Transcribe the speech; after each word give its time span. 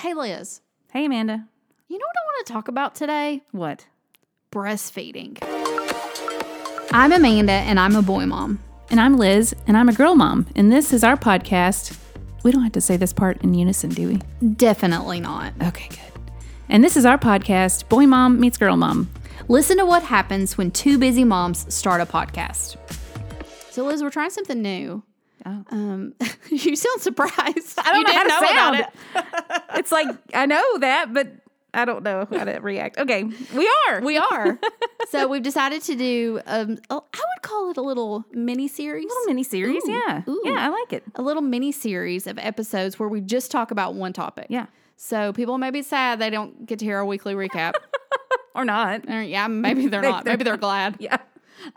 Hey, 0.00 0.14
Liz, 0.14 0.60
Hey, 0.92 1.04
Amanda. 1.06 1.44
you 1.88 1.98
know 1.98 2.04
what 2.06 2.16
I 2.16 2.24
want 2.26 2.46
to 2.46 2.52
talk 2.52 2.68
about 2.68 2.94
today? 2.94 3.42
What? 3.50 3.86
Breastfeeding. 4.52 5.38
I'm 6.92 7.12
Amanda, 7.12 7.52
and 7.52 7.80
I'm 7.80 7.96
a 7.96 8.02
boy 8.02 8.24
mom. 8.26 8.60
And 8.90 9.00
I'm 9.00 9.16
Liz, 9.16 9.54
and 9.66 9.76
I'm 9.76 9.88
a 9.88 9.92
girl 9.92 10.14
mom, 10.14 10.46
and 10.54 10.70
this 10.72 10.92
is 10.92 11.02
our 11.02 11.16
podcast. 11.16 11.96
We 12.44 12.52
don't 12.52 12.62
have 12.62 12.72
to 12.72 12.80
say 12.80 12.96
this 12.96 13.12
part 13.12 13.42
in 13.42 13.54
unison, 13.54 13.90
do 13.90 14.08
we? 14.08 14.46
Definitely 14.54 15.18
not. 15.20 15.52
Okay, 15.62 15.88
good. 15.88 16.22
And 16.68 16.84
this 16.84 16.96
is 16.96 17.04
our 17.04 17.18
podcast, 17.18 17.88
Boy 17.88 18.06
Mom 18.06 18.38
Meets 18.38 18.56
Girl 18.56 18.76
Mom. 18.76 19.10
Listen 19.48 19.78
to 19.78 19.84
what 19.86 20.04
happens 20.04 20.56
when 20.56 20.70
two 20.70 20.98
busy 20.98 21.24
moms 21.24 21.72
start 21.74 22.00
a 22.00 22.06
podcast. 22.06 22.76
So, 23.70 23.84
Liz, 23.84 24.02
we're 24.02 24.10
trying 24.10 24.30
something 24.30 24.62
new. 24.62 25.02
Oh. 25.48 25.64
Um, 25.76 26.14
you 26.50 26.76
sound 26.76 27.00
surprised. 27.00 27.78
I 27.78 27.92
don't 27.92 27.96
you 28.00 28.04
know 28.04 28.12
how 28.12 28.22
to 28.22 28.28
about 28.28 28.48
sound. 28.48 28.76
it. 28.76 29.62
It's 29.74 29.92
like, 29.92 30.08
I 30.34 30.46
know 30.46 30.78
that, 30.78 31.12
but 31.14 31.28
I 31.74 31.84
don't 31.84 32.02
know 32.02 32.26
how 32.30 32.44
to 32.44 32.58
react. 32.58 32.98
Okay, 32.98 33.24
we 33.54 33.70
are. 33.88 34.00
We 34.00 34.16
are. 34.18 34.58
so 35.10 35.28
we've 35.28 35.42
decided 35.42 35.82
to 35.82 35.94
do. 35.94 36.40
Um, 36.46 36.78
a- 36.90 36.94
I 36.94 36.98
would 37.34 37.42
call 37.42 37.70
it 37.70 37.76
a 37.76 37.82
little 37.82 38.24
mini 38.32 38.68
series. 38.68 39.04
A 39.04 39.08
little 39.08 39.26
mini 39.26 39.42
series. 39.44 39.82
Yeah. 39.86 40.22
ooh. 40.28 40.42
Yeah, 40.44 40.56
I 40.58 40.68
like 40.68 40.92
it. 40.92 41.04
a 41.14 41.22
little 41.22 41.42
mini 41.42 41.72
series 41.72 42.26
of 42.26 42.38
episodes 42.38 42.98
where 42.98 43.08
we 43.08 43.20
just 43.20 43.50
talk 43.50 43.70
about 43.70 43.94
one 43.94 44.12
topic. 44.12 44.46
Yeah. 44.48 44.66
So 44.96 45.32
people 45.32 45.58
may 45.58 45.70
be 45.70 45.82
sad 45.82 46.18
they 46.18 46.30
don't 46.30 46.66
get 46.66 46.80
to 46.80 46.84
hear 46.84 46.96
our 46.98 47.04
weekly 47.06 47.34
recap. 47.34 47.74
Or 48.54 48.64
not. 48.64 49.08
or, 49.08 49.22
yeah, 49.22 49.46
maybe 49.46 49.86
they're 49.86 50.02
not. 50.02 50.24
Maybe 50.24 50.42
they're 50.42 50.56
glad. 50.56 50.96
Yeah. 50.98 51.18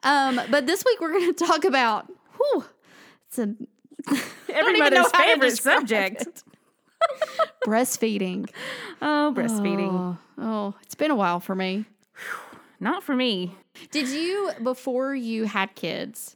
Um, 0.01 0.41
but 0.49 0.65
this 0.65 0.83
week 0.83 0.99
we're 0.99 1.11
going 1.11 1.31
to 1.31 1.45
talk 1.45 1.63
about. 1.63 2.11
Whew, 2.37 2.65
it's 3.31 3.39
a 3.39 3.55
Everybody's 4.49 4.97
know 4.97 5.03
how 5.03 5.09
to 5.09 5.17
favorite 5.17 5.57
subject. 5.57 6.43
breastfeeding. 7.65 8.49
Oh, 9.01 9.33
breastfeeding. 9.35 9.91
Oh, 9.91 10.17
oh, 10.37 10.75
it's 10.83 10.95
been 10.95 11.11
a 11.11 11.15
while 11.15 11.39
for 11.39 11.55
me. 11.55 11.85
Not 12.79 13.03
for 13.03 13.15
me. 13.15 13.55
Did 13.91 14.09
you 14.09 14.51
before 14.63 15.15
you 15.15 15.45
had 15.45 15.75
kids 15.75 16.35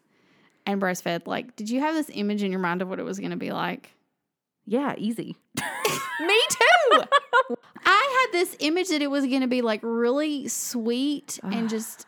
and 0.66 0.82
breastfed? 0.82 1.28
Like, 1.28 1.56
did 1.56 1.70
you 1.70 1.80
have 1.82 1.96
this 1.96 2.10
image 2.14 2.44
in 2.44 2.52
your 2.52 2.62
mind 2.62 2.82
of 2.82 2.88
what 2.88 3.00
it 3.00 3.04
was 3.04 3.20
going 3.20 3.32
to 3.32 3.38
be 3.38 3.52
like? 3.52 3.92
Yeah, 4.66 4.96
easy. 4.98 5.36
Me 6.22 6.42
too. 6.50 7.04
I 7.86 8.28
had 8.32 8.40
this 8.40 8.56
image 8.60 8.90
that 8.90 9.02
it 9.02 9.12
was 9.12 9.26
going 9.26 9.42
to 9.42 9.48
be 9.48 9.62
like 9.62 9.82
really 9.84 10.48
sweet 10.48 11.40
and 11.44 11.70
just 11.70 12.08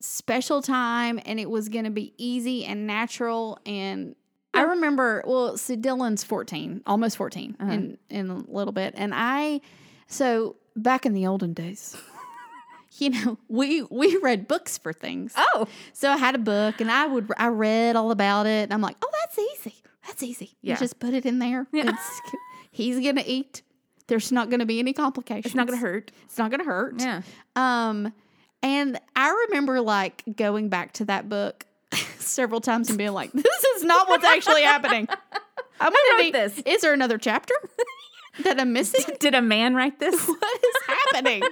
special 0.00 0.62
time, 0.62 1.20
and 1.24 1.40
it 1.40 1.50
was 1.50 1.68
going 1.68 1.84
to 1.84 1.90
be 1.90 2.12
easy 2.18 2.64
and 2.64 2.86
natural. 2.86 3.58
And 3.66 4.14
I 4.56 4.62
remember, 4.62 5.22
well, 5.26 5.56
so 5.56 5.76
Dylan's 5.76 6.24
14, 6.24 6.82
almost 6.86 7.16
14 7.16 7.56
in, 7.60 7.98
in 8.10 8.30
a 8.30 8.36
little 8.48 8.72
bit. 8.72 8.94
And 8.96 9.12
I, 9.14 9.60
so 10.06 10.56
back 10.74 11.06
in 11.06 11.12
the 11.12 11.26
olden 11.26 11.52
days, 11.52 11.96
you 12.98 13.10
know, 13.10 13.38
we 13.48 13.82
we 13.82 14.16
read 14.18 14.48
books 14.48 14.78
for 14.78 14.92
things. 14.92 15.32
Oh. 15.36 15.66
So 15.92 16.10
I 16.10 16.16
had 16.16 16.34
a 16.34 16.38
book 16.38 16.80
and 16.80 16.90
I 16.90 17.06
would 17.06 17.30
I 17.36 17.48
read 17.48 17.96
all 17.96 18.10
about 18.10 18.46
it. 18.46 18.64
And 18.64 18.72
I'm 18.72 18.80
like, 18.80 18.96
oh, 19.02 19.10
that's 19.20 19.38
easy. 19.38 19.82
That's 20.06 20.22
easy. 20.22 20.56
Yeah. 20.62 20.74
You 20.74 20.78
just 20.78 20.98
put 20.98 21.14
it 21.14 21.26
in 21.26 21.38
there. 21.38 21.66
Yeah. 21.72 21.90
It's, 21.90 22.20
he's 22.70 23.00
gonna 23.00 23.24
eat. 23.26 23.62
There's 24.06 24.30
not 24.30 24.50
gonna 24.50 24.66
be 24.66 24.78
any 24.78 24.92
complications. 24.92 25.46
It's 25.46 25.54
not 25.54 25.66
going 25.66 25.78
to 25.78 25.84
hurt. 25.84 26.12
It's 26.24 26.38
not 26.38 26.50
gonna 26.50 26.64
hurt. 26.64 27.00
Yeah. 27.00 27.22
Um, 27.56 28.12
and 28.62 29.00
I 29.14 29.46
remember 29.48 29.80
like 29.80 30.22
going 30.36 30.68
back 30.68 30.92
to 30.94 31.04
that 31.06 31.28
book 31.28 31.66
several 32.26 32.60
times 32.60 32.88
and 32.88 32.98
being 32.98 33.12
like, 33.12 33.32
this 33.34 33.64
is 33.76 33.84
not 33.84 34.08
what's 34.08 34.24
actually 34.24 34.62
happening. 34.62 35.08
I'm 35.80 35.92
gonna 35.92 35.98
wrote 36.12 36.18
be 36.20 36.30
this? 36.30 36.58
Is 36.64 36.82
there 36.82 36.92
another 36.94 37.18
chapter 37.18 37.54
that 38.44 38.58
I'm 38.60 38.72
missing? 38.72 39.14
Did 39.20 39.34
a 39.34 39.42
man 39.42 39.74
write 39.74 39.98
this? 40.00 40.26
what 40.26 40.60
is 40.64 40.82
happening? 41.12 41.42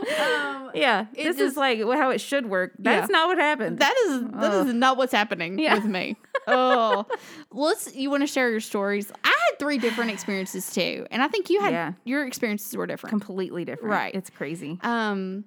um, 0.00 0.70
Yeah, 0.74 1.06
this 1.14 1.24
just- 1.36 1.40
is 1.40 1.56
like 1.56 1.80
how 1.80 2.10
it 2.10 2.20
should 2.20 2.46
work. 2.46 2.72
That's 2.78 3.08
Yeah. 3.08 3.12
not 3.12 3.28
what 3.28 3.38
happened. 3.38 3.78
That 3.78 3.94
is 4.06 4.22
that 4.40 4.66
is 4.66 4.74
not 4.74 4.96
what's 4.96 5.12
happening 5.12 5.58
Yeah. 5.58 5.74
with 5.74 5.84
me. 5.84 6.16
Oh, 6.46 7.06
let's. 7.52 7.94
You 7.94 8.10
want 8.10 8.22
to 8.22 8.26
share 8.26 8.50
your 8.50 8.60
stories? 8.60 9.10
I 9.24 9.28
had 9.28 9.58
three 9.58 9.78
different 9.78 10.10
experiences 10.10 10.70
too, 10.70 11.06
and 11.10 11.22
I 11.22 11.28
think 11.28 11.50
you 11.50 11.60
had 11.60 11.72
Yeah. 11.72 11.92
your 12.04 12.26
experiences 12.26 12.76
were 12.76 12.86
different. 12.86 13.10
completely 13.12 13.64
different. 13.64 13.90
Right. 13.92 14.14
It's 14.14 14.30
crazy. 14.30 14.78
Um, 14.82 15.44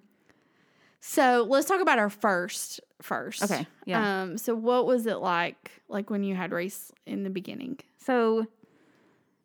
so 1.02 1.46
let's 1.50 1.68
talk 1.68 1.82
about 1.82 2.00
our 2.00 2.10
first 2.10 2.80
first. 3.02 3.44
Okay, 3.44 3.66
yeah. 3.86 4.22
Um, 4.22 4.38
so 4.38 4.54
what 4.56 4.86
was 4.86 5.06
it 5.08 5.18
like, 5.18 5.72
like 5.90 6.10
when 6.10 6.24
you 6.24 6.36
had 6.36 6.52
Reese 6.52 6.92
in 7.06 7.24
the 7.24 7.30
beginning? 7.30 7.80
So 7.98 8.46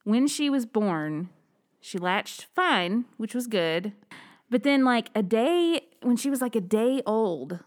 when 0.05 0.27
she 0.27 0.51
was 0.51 0.67
born, 0.67 1.31
she 1.81 1.99
latched 1.99 2.45
fine, 2.55 3.07
which 3.17 3.35
was 3.35 3.47
good. 3.47 3.93
But 4.51 4.63
then 4.63 4.85
like 4.85 5.09
a 5.15 5.23
day 5.23 5.81
when 6.03 6.17
she 6.17 6.31
was 6.31 6.41
like 6.41 6.55
a 6.55 6.61
day 6.61 7.03
old, 7.07 7.59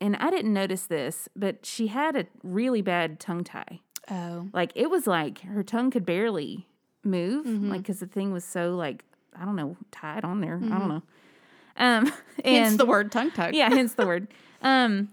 and 0.00 0.16
I 0.16 0.30
didn't 0.30 0.52
notice 0.52 0.84
this, 0.86 1.28
but 1.34 1.66
she 1.66 1.88
had 1.88 2.14
a 2.16 2.26
really 2.42 2.82
bad 2.82 3.18
tongue 3.18 3.44
tie. 3.44 3.80
Oh, 4.10 4.48
Like 4.52 4.72
it 4.74 4.90
was 4.90 5.06
like 5.06 5.40
her 5.40 5.62
tongue 5.62 5.90
could 5.90 6.04
barely 6.06 6.66
move, 7.02 7.46
Mm-hmm. 7.46 7.70
like 7.70 7.80
because 7.82 8.00
the 8.00 8.06
thing 8.06 8.32
was 8.32 8.44
so 8.44 8.76
like 8.76 9.04
I 9.34 9.44
don't 9.44 9.56
know 9.56 9.76
tied 9.90 10.24
on 10.24 10.40
there. 10.40 10.56
I 10.62 10.78
don't 10.78 10.88
know. 10.88 11.02
Um, 11.76 12.06
Mm-hmm. 12.06 12.16
hence 12.44 12.70
and 12.70 12.80
the 12.80 12.86
word 12.86 13.12
tongue 13.12 13.30
tuck. 13.32 13.52
yeah, 13.54 13.68
hence 13.68 13.94
the 13.94 14.06
word. 14.06 14.28
Um, 14.62 15.08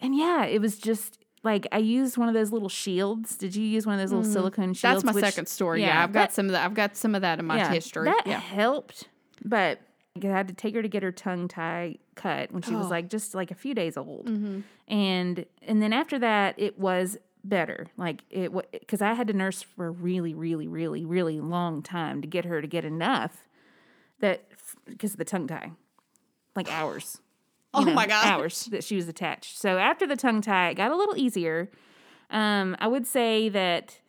and 0.00 0.16
yeah, 0.16 0.44
it 0.44 0.60
was 0.60 0.76
just 0.76 1.18
like 1.44 1.68
I 1.70 1.78
used 1.78 2.16
one 2.16 2.26
of 2.28 2.34
those 2.34 2.50
little 2.50 2.68
shields. 2.68 3.36
Did 3.36 3.54
you 3.54 3.64
use 3.64 3.86
one 3.86 3.94
of 3.94 4.00
those 4.00 4.10
little 4.12 4.28
silicone 4.32 4.74
shields? 4.74 4.80
That's 4.82 5.04
my 5.04 5.12
which- 5.12 5.24
second 5.24 5.46
story. 5.46 5.82
Yeah, 5.82 6.02
I've 6.02 6.12
got 6.12 6.32
some 6.32 6.46
of 6.46 6.52
that. 6.52 6.64
I've 6.64 6.74
got 6.74 6.96
some 6.96 7.14
of 7.14 7.22
that 7.22 7.38
in 7.38 7.44
my 7.46 7.58
yeah, 7.58 7.72
history. 7.72 8.06
That 8.06 8.22
yeah. 8.26 8.40
helped, 8.40 9.08
but 9.44 9.78
I 10.16 10.26
had 10.26 10.48
to 10.48 10.54
take 10.54 10.74
her 10.74 10.82
to 10.82 10.88
get 10.88 11.04
her 11.04 11.12
tongue 11.12 11.46
tie 11.46 11.98
cut 12.16 12.50
when 12.50 12.62
she 12.62 12.74
was 12.74 12.86
Oh. 12.86 12.90
like 12.90 13.08
just 13.08 13.36
like 13.36 13.52
a 13.52 13.54
few 13.54 13.72
days 13.72 13.96
old, 13.96 14.26
Mm-hmm. 14.26 14.60
and 14.88 15.46
and 15.62 15.80
then 15.80 15.92
after 15.92 16.18
that 16.18 16.56
it 16.58 16.76
was 16.76 17.16
better. 17.44 17.86
Like 17.96 18.24
it 18.30 18.50
because 18.72 19.00
I 19.00 19.14
had 19.14 19.28
to 19.28 19.32
nurse 19.32 19.62
for 19.62 19.86
a 19.86 19.90
really, 19.92 20.34
really, 20.34 20.66
really, 20.66 21.04
really 21.04 21.38
long 21.40 21.82
time 21.82 22.20
to 22.20 22.26
get 22.26 22.44
her 22.46 22.60
to 22.60 22.66
get 22.66 22.84
enough 22.84 23.44
that 24.18 24.42
because 24.86 25.12
of 25.12 25.18
the 25.18 25.24
tongue 25.24 25.46
tie, 25.46 25.70
like 26.56 26.70
hours. 26.72 27.18
Oh 27.74 27.84
know, 27.84 27.92
my 27.94 28.06
gosh. 28.06 28.26
hours 28.26 28.64
that 28.70 28.82
she 28.82 28.96
was 28.96 29.08
attached. 29.08 29.58
So 29.58 29.78
after 29.78 30.06
the 30.06 30.16
tongue 30.16 30.40
tie, 30.40 30.70
it 30.70 30.74
got 30.74 30.90
a 30.90 30.96
little 30.96 31.16
easier. 31.16 31.70
Um, 32.30 32.76
I 32.80 32.88
would 32.88 33.06
say 33.06 33.48
that 33.50 34.00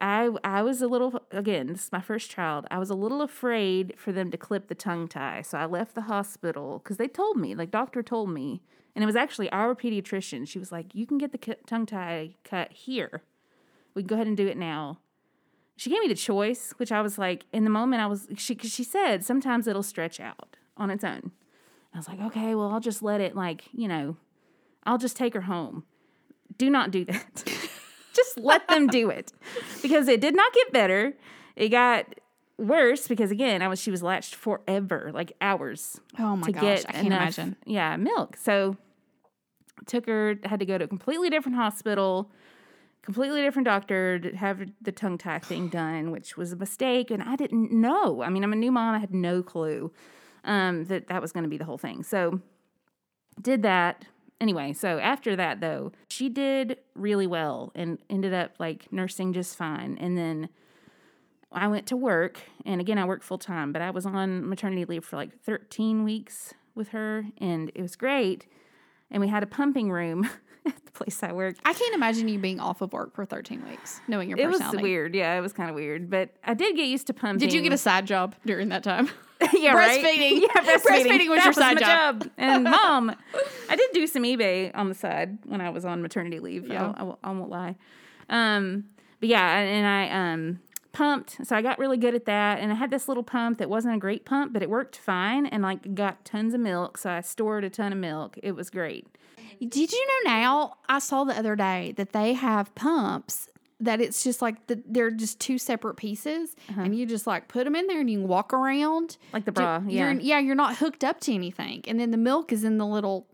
I 0.00 0.30
I 0.44 0.62
was 0.62 0.80
a 0.80 0.86
little 0.86 1.22
again, 1.32 1.66
this 1.68 1.84
is 1.86 1.92
my 1.92 2.00
first 2.00 2.30
child. 2.30 2.66
I 2.70 2.78
was 2.78 2.90
a 2.90 2.94
little 2.94 3.20
afraid 3.20 3.94
for 3.96 4.12
them 4.12 4.30
to 4.30 4.36
clip 4.36 4.68
the 4.68 4.74
tongue 4.74 5.08
tie. 5.08 5.42
So 5.42 5.58
I 5.58 5.66
left 5.66 5.94
the 5.94 6.02
hospital 6.02 6.80
because 6.82 6.96
they 6.98 7.08
told 7.08 7.36
me, 7.36 7.54
like 7.54 7.70
doctor 7.70 8.02
told 8.02 8.30
me, 8.30 8.62
and 8.94 9.02
it 9.02 9.06
was 9.06 9.16
actually 9.16 9.50
our 9.50 9.74
pediatrician. 9.74 10.46
She 10.46 10.58
was 10.58 10.70
like, 10.72 10.94
"You 10.94 11.04
can 11.06 11.18
get 11.18 11.32
the 11.32 11.56
tongue 11.66 11.86
tie 11.86 12.36
cut 12.44 12.72
here. 12.72 13.22
We 13.94 14.02
can 14.02 14.06
go 14.06 14.14
ahead 14.14 14.28
and 14.28 14.36
do 14.36 14.46
it 14.46 14.56
now." 14.56 15.00
She 15.76 15.90
gave 15.90 16.00
me 16.00 16.08
the 16.08 16.14
choice, 16.16 16.72
which 16.78 16.90
I 16.90 17.00
was 17.02 17.18
like, 17.18 17.44
in 17.52 17.62
the 17.62 17.70
moment, 17.70 18.02
I 18.02 18.06
was 18.06 18.26
she 18.36 18.54
'cause 18.56 18.72
she 18.72 18.82
said 18.82 19.24
sometimes 19.24 19.66
it'll 19.68 19.84
stretch 19.84 20.18
out 20.20 20.56
on 20.76 20.90
its 20.90 21.04
own. 21.04 21.30
I 21.98 22.00
was 22.00 22.06
like, 22.08 22.20
okay, 22.20 22.54
well, 22.54 22.70
I'll 22.70 22.78
just 22.78 23.02
let 23.02 23.20
it 23.20 23.34
like 23.34 23.64
you 23.72 23.88
know, 23.88 24.16
I'll 24.84 24.98
just 24.98 25.16
take 25.16 25.34
her 25.34 25.40
home. 25.40 25.82
Do 26.56 26.70
not 26.70 26.92
do 26.92 27.04
that. 27.06 27.42
just 28.14 28.38
let 28.38 28.68
them 28.68 28.86
do 28.86 29.10
it 29.10 29.32
because 29.82 30.06
it 30.06 30.20
did 30.20 30.36
not 30.36 30.52
get 30.52 30.72
better. 30.72 31.14
It 31.56 31.70
got 31.70 32.06
worse 32.56 33.08
because 33.08 33.32
again, 33.32 33.62
I 33.62 33.68
was 33.68 33.80
she 33.80 33.90
was 33.90 34.00
latched 34.00 34.36
forever, 34.36 35.10
like 35.12 35.32
hours 35.40 36.00
Oh 36.20 36.36
my 36.36 36.46
to 36.46 36.52
gosh, 36.52 36.62
get 36.62 36.86
I 36.88 36.92
can't 36.92 37.06
enough, 37.06 37.20
imagine. 37.20 37.56
Yeah, 37.66 37.96
milk. 37.96 38.36
So 38.36 38.76
took 39.86 40.06
her 40.06 40.36
had 40.44 40.60
to 40.60 40.66
go 40.66 40.78
to 40.78 40.84
a 40.84 40.88
completely 40.88 41.30
different 41.30 41.56
hospital, 41.56 42.30
completely 43.02 43.42
different 43.42 43.66
doctor 43.66 44.20
to 44.20 44.36
have 44.36 44.62
the 44.80 44.92
tongue 44.92 45.18
tie 45.18 45.40
thing 45.40 45.66
done, 45.68 46.12
which 46.12 46.36
was 46.36 46.52
a 46.52 46.56
mistake, 46.56 47.10
and 47.10 47.24
I 47.24 47.34
didn't 47.34 47.72
know. 47.72 48.22
I 48.22 48.28
mean, 48.28 48.44
I'm 48.44 48.52
a 48.52 48.56
new 48.56 48.70
mom. 48.70 48.94
I 48.94 48.98
had 49.00 49.12
no 49.12 49.42
clue 49.42 49.90
um, 50.48 50.84
that 50.86 51.06
that 51.06 51.22
was 51.22 51.30
going 51.30 51.44
to 51.44 51.48
be 51.48 51.58
the 51.58 51.64
whole 51.64 51.78
thing. 51.78 52.02
So 52.02 52.40
did 53.40 53.62
that 53.62 54.06
anyway. 54.40 54.72
So 54.72 54.98
after 54.98 55.36
that, 55.36 55.60
though, 55.60 55.92
she 56.08 56.28
did 56.28 56.78
really 56.94 57.26
well 57.26 57.70
and 57.74 57.98
ended 58.10 58.34
up 58.34 58.54
like 58.58 58.92
nursing 58.92 59.32
just 59.32 59.56
fine, 59.56 59.96
and 60.00 60.18
then. 60.18 60.48
I 61.50 61.66
went 61.66 61.86
to 61.86 61.96
work, 61.96 62.40
and 62.66 62.78
again, 62.78 62.98
I 62.98 63.06
worked 63.06 63.24
full 63.24 63.38
time, 63.38 63.72
but 63.72 63.80
I 63.80 63.90
was 63.90 64.04
on 64.04 64.46
maternity 64.46 64.84
leave 64.84 65.02
for 65.02 65.16
like 65.16 65.34
13 65.44 66.04
weeks 66.04 66.52
with 66.74 66.88
her, 66.88 67.24
and 67.38 67.72
it 67.74 67.80
was 67.80 67.96
great. 67.96 68.46
And 69.10 69.20
we 69.20 69.28
had 69.28 69.42
a 69.42 69.46
pumping 69.46 69.90
room 69.90 70.28
at 70.66 70.84
the 70.84 70.90
place 70.92 71.22
I 71.22 71.32
worked. 71.32 71.60
I 71.64 71.72
can't 71.72 71.94
imagine 71.94 72.28
you 72.28 72.38
being 72.38 72.60
off 72.60 72.80
of 72.82 72.92
work 72.92 73.14
for 73.14 73.24
13 73.24 73.66
weeks, 73.68 74.00
knowing 74.08 74.28
your 74.28 74.36
personality. 74.38 74.64
It 74.64 74.80
was 74.80 74.82
weird. 74.82 75.14
Yeah, 75.14 75.36
it 75.38 75.40
was 75.40 75.52
kind 75.52 75.70
of 75.70 75.76
weird, 75.76 76.10
but 76.10 76.30
I 76.44 76.54
did 76.54 76.76
get 76.76 76.86
used 76.88 77.06
to 77.08 77.14
pumping. 77.14 77.38
Did 77.38 77.52
you 77.54 77.62
get 77.62 77.72
a 77.72 77.78
side 77.78 78.06
job 78.06 78.34
during 78.44 78.68
that 78.68 78.82
time? 78.82 79.08
yeah, 79.54 79.72
right? 79.72 80.04
breastfeeding? 80.04 80.40
Yeah, 80.54 80.62
breastfeeding. 80.62 81.06
Breastfeeding 81.06 81.28
was 81.28 81.36
That 81.38 81.44
your 81.44 81.52
side 81.54 81.74
my 81.76 81.80
job. 81.80 82.30
And 82.36 82.64
mom, 82.64 83.14
I 83.70 83.76
did 83.76 83.90
do 83.92 84.06
some 84.06 84.24
eBay 84.24 84.70
on 84.74 84.88
the 84.88 84.94
side 84.94 85.38
when 85.46 85.60
I 85.60 85.70
was 85.70 85.84
on 85.84 86.02
maternity 86.02 86.40
leave. 86.40 86.66
Yeah. 86.66 86.92
I, 86.96 87.02
won't- 87.04 87.18
I 87.24 87.30
won't 87.30 87.50
lie. 87.50 87.76
Um, 88.28 88.84
but 89.20 89.28
yeah, 89.28 89.58
and 89.58 89.86
I 89.86 90.32
um 90.32 90.60
pumped. 90.92 91.46
So 91.46 91.56
I 91.56 91.62
got 91.62 91.78
really 91.78 91.96
good 91.96 92.14
at 92.14 92.24
that. 92.26 92.60
And 92.60 92.72
I 92.72 92.74
had 92.74 92.90
this 92.90 93.08
little 93.08 93.22
pump 93.22 93.58
that 93.58 93.68
wasn't 93.68 93.94
a 93.94 93.98
great 93.98 94.24
pump, 94.24 94.52
but 94.52 94.62
it 94.62 94.70
worked 94.70 94.96
fine 94.96 95.46
and 95.46 95.62
like 95.62 95.94
got 95.94 96.24
tons 96.24 96.54
of 96.54 96.60
milk. 96.60 96.98
So 96.98 97.10
I 97.10 97.20
stored 97.20 97.64
a 97.64 97.70
ton 97.70 97.92
of 97.92 97.98
milk. 97.98 98.38
It 98.42 98.52
was 98.52 98.70
great. 98.70 99.06
Did 99.60 99.92
you 99.92 100.06
know 100.06 100.30
now? 100.30 100.76
I 100.88 100.98
saw 101.00 101.24
the 101.24 101.36
other 101.36 101.56
day 101.56 101.92
that 101.96 102.12
they 102.12 102.34
have 102.34 102.74
pumps 102.74 103.48
that 103.80 104.00
it's 104.00 104.24
just 104.24 104.42
like 104.42 104.66
the, 104.66 104.82
they're 104.86 105.10
just 105.10 105.38
two 105.38 105.56
separate 105.56 105.94
pieces, 105.94 106.56
uh-huh. 106.68 106.82
and 106.82 106.96
you 106.96 107.06
just 107.06 107.26
like 107.26 107.46
put 107.48 107.64
them 107.64 107.76
in 107.76 107.86
there 107.86 108.00
and 108.00 108.10
you 108.10 108.18
can 108.18 108.28
walk 108.28 108.52
around. 108.52 109.16
Like 109.32 109.44
the 109.44 109.52
bra. 109.52 109.80
Yeah. 109.86 110.10
You're, 110.10 110.20
yeah, 110.20 110.38
you're 110.40 110.56
not 110.56 110.76
hooked 110.76 111.04
up 111.04 111.20
to 111.20 111.32
anything. 111.32 111.84
And 111.86 111.98
then 112.00 112.10
the 112.10 112.16
milk 112.16 112.52
is 112.52 112.64
in 112.64 112.78
the 112.78 112.86
little. 112.86 113.26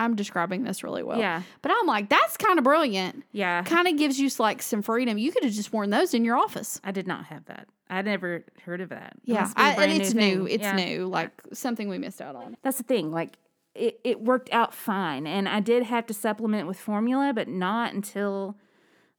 I'm 0.00 0.16
describing 0.16 0.64
this 0.64 0.82
really 0.82 1.02
well. 1.02 1.18
Yeah. 1.18 1.42
But 1.60 1.72
I'm 1.78 1.86
like, 1.86 2.08
that's 2.08 2.38
kind 2.38 2.58
of 2.58 2.64
brilliant. 2.64 3.22
Yeah. 3.32 3.62
Kind 3.64 3.86
of 3.86 3.98
gives 3.98 4.18
you 4.18 4.30
like 4.38 4.62
some 4.62 4.80
freedom. 4.80 5.18
You 5.18 5.30
could 5.30 5.44
have 5.44 5.52
just 5.52 5.74
worn 5.74 5.90
those 5.90 6.14
in 6.14 6.24
your 6.24 6.38
office. 6.38 6.80
I 6.82 6.90
did 6.90 7.06
not 7.06 7.26
have 7.26 7.44
that. 7.44 7.68
I 7.90 8.00
never 8.00 8.44
heard 8.64 8.80
of 8.80 8.88
that. 8.88 9.12
Yeah. 9.24 9.46
be 9.46 9.52
and 9.62 9.92
it's 9.92 10.14
thing. 10.14 10.38
new. 10.38 10.46
It's 10.46 10.62
Yeah. 10.62 10.74
new. 10.74 11.06
Like 11.06 11.32
something 11.52 11.90
we 11.90 11.98
missed 11.98 12.22
out 12.22 12.34
on. 12.34 12.56
That's 12.62 12.78
the 12.78 12.82
thing. 12.82 13.10
Like 13.10 13.36
it, 13.74 14.00
it 14.02 14.22
worked 14.22 14.50
out 14.52 14.72
fine. 14.72 15.26
And 15.26 15.46
I 15.46 15.60
did 15.60 15.82
have 15.82 16.06
to 16.06 16.14
supplement 16.14 16.66
with 16.66 16.80
formula, 16.80 17.32
but 17.34 17.46
not 17.46 17.92
until 17.92 18.56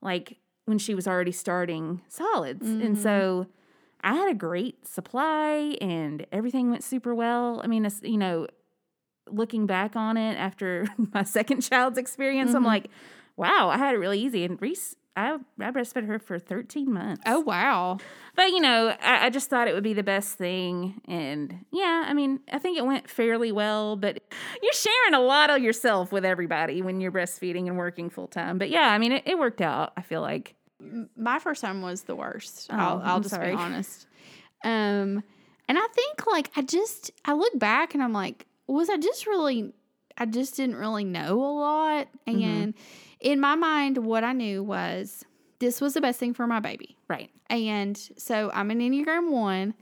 like 0.01 0.39
when 0.65 0.79
she 0.79 0.95
was 0.95 1.07
already 1.07 1.31
starting 1.31 2.01
solids. 2.07 2.67
And 2.67 2.97
so 2.97 3.45
mm-hmm. 3.45 3.51
I 4.03 4.15
had 4.15 4.31
a 4.31 4.35
great 4.35 4.87
supply 4.87 5.77
and 5.79 6.25
everything 6.31 6.71
went 6.71 6.83
super 6.83 7.13
well. 7.13 7.61
I 7.63 7.67
mean, 7.67 7.87
you 8.01 8.17
know, 8.17 8.47
looking 9.29 9.65
back 9.65 9.95
on 9.95 10.17
it 10.17 10.35
after 10.35 10.87
my 11.13 11.23
second 11.23 11.61
child's 11.61 11.97
experience, 11.97 12.53
I'm 12.53 12.63
like, 12.65 12.89
wow, 13.35 13.69
I 13.69 13.77
had 13.77 13.95
it 13.95 13.97
really 13.97 14.19
easy. 14.19 14.43
And 14.43 14.61
Reese, 14.61 14.95
I, 15.15 15.37
I 15.59 15.71
breastfed 15.71 16.07
her 16.07 16.19
for 16.19 16.39
13 16.39 16.91
months. 16.91 17.23
Oh, 17.25 17.39
wow. 17.41 17.97
But 18.35 18.49
you 18.49 18.61
know, 18.61 18.95
I, 19.01 19.25
I 19.25 19.29
just 19.29 19.49
thought 19.49 19.67
it 19.67 19.73
would 19.73 19.83
be 19.83 19.93
the 19.93 20.03
best 20.03 20.37
thing, 20.37 21.01
and 21.05 21.65
yeah, 21.71 22.05
I 22.07 22.13
mean, 22.13 22.39
I 22.51 22.59
think 22.59 22.77
it 22.77 22.85
went 22.85 23.09
fairly 23.09 23.51
well. 23.51 23.97
But 23.97 24.23
you're 24.61 24.73
sharing 24.73 25.13
a 25.13 25.19
lot 25.19 25.49
of 25.49 25.61
yourself 25.61 26.13
with 26.13 26.23
everybody 26.23 26.81
when 26.81 27.01
you're 27.01 27.11
breastfeeding 27.11 27.67
and 27.67 27.77
working 27.77 28.09
full 28.09 28.27
time. 28.27 28.57
But 28.57 28.69
yeah, 28.69 28.89
I 28.89 28.97
mean, 28.99 29.11
it, 29.11 29.23
it 29.25 29.37
worked 29.37 29.61
out. 29.61 29.91
I 29.97 30.01
feel 30.01 30.21
like 30.21 30.55
my 31.17 31.39
first 31.39 31.61
time 31.61 31.81
was 31.81 32.03
the 32.03 32.15
worst. 32.15 32.67
Oh, 32.71 32.77
I'll, 32.77 33.01
I'll 33.03 33.19
just 33.19 33.35
sorry. 33.35 33.51
be 33.51 33.57
honest. 33.57 34.07
Um, 34.63 35.23
and 35.67 35.77
I 35.77 35.87
think 35.93 36.27
like 36.27 36.51
I 36.55 36.61
just 36.61 37.11
I 37.25 37.33
look 37.33 37.57
back 37.59 37.93
and 37.93 38.01
I'm 38.01 38.13
like, 38.13 38.45
was 38.67 38.89
I 38.89 38.97
just 38.97 39.27
really? 39.27 39.73
I 40.17 40.25
just 40.25 40.55
didn't 40.55 40.75
really 40.75 41.03
know 41.05 41.41
a 41.41 41.51
lot, 41.59 42.07
Mm-hmm. 42.27 42.41
and 42.43 42.73
in 43.19 43.39
my 43.39 43.55
mind, 43.55 43.97
what 43.99 44.23
I 44.23 44.33
knew 44.33 44.61
was 44.63 45.23
this 45.59 45.79
was 45.79 45.93
the 45.93 46.01
best 46.01 46.19
thing 46.19 46.33
for 46.33 46.47
my 46.47 46.59
baby. 46.59 46.97
right. 47.07 47.29
And 47.49 47.97
so 48.17 48.49
I'm 48.53 48.71
an 48.71 48.79
Enneagram 48.79 49.29
one. 49.29 49.73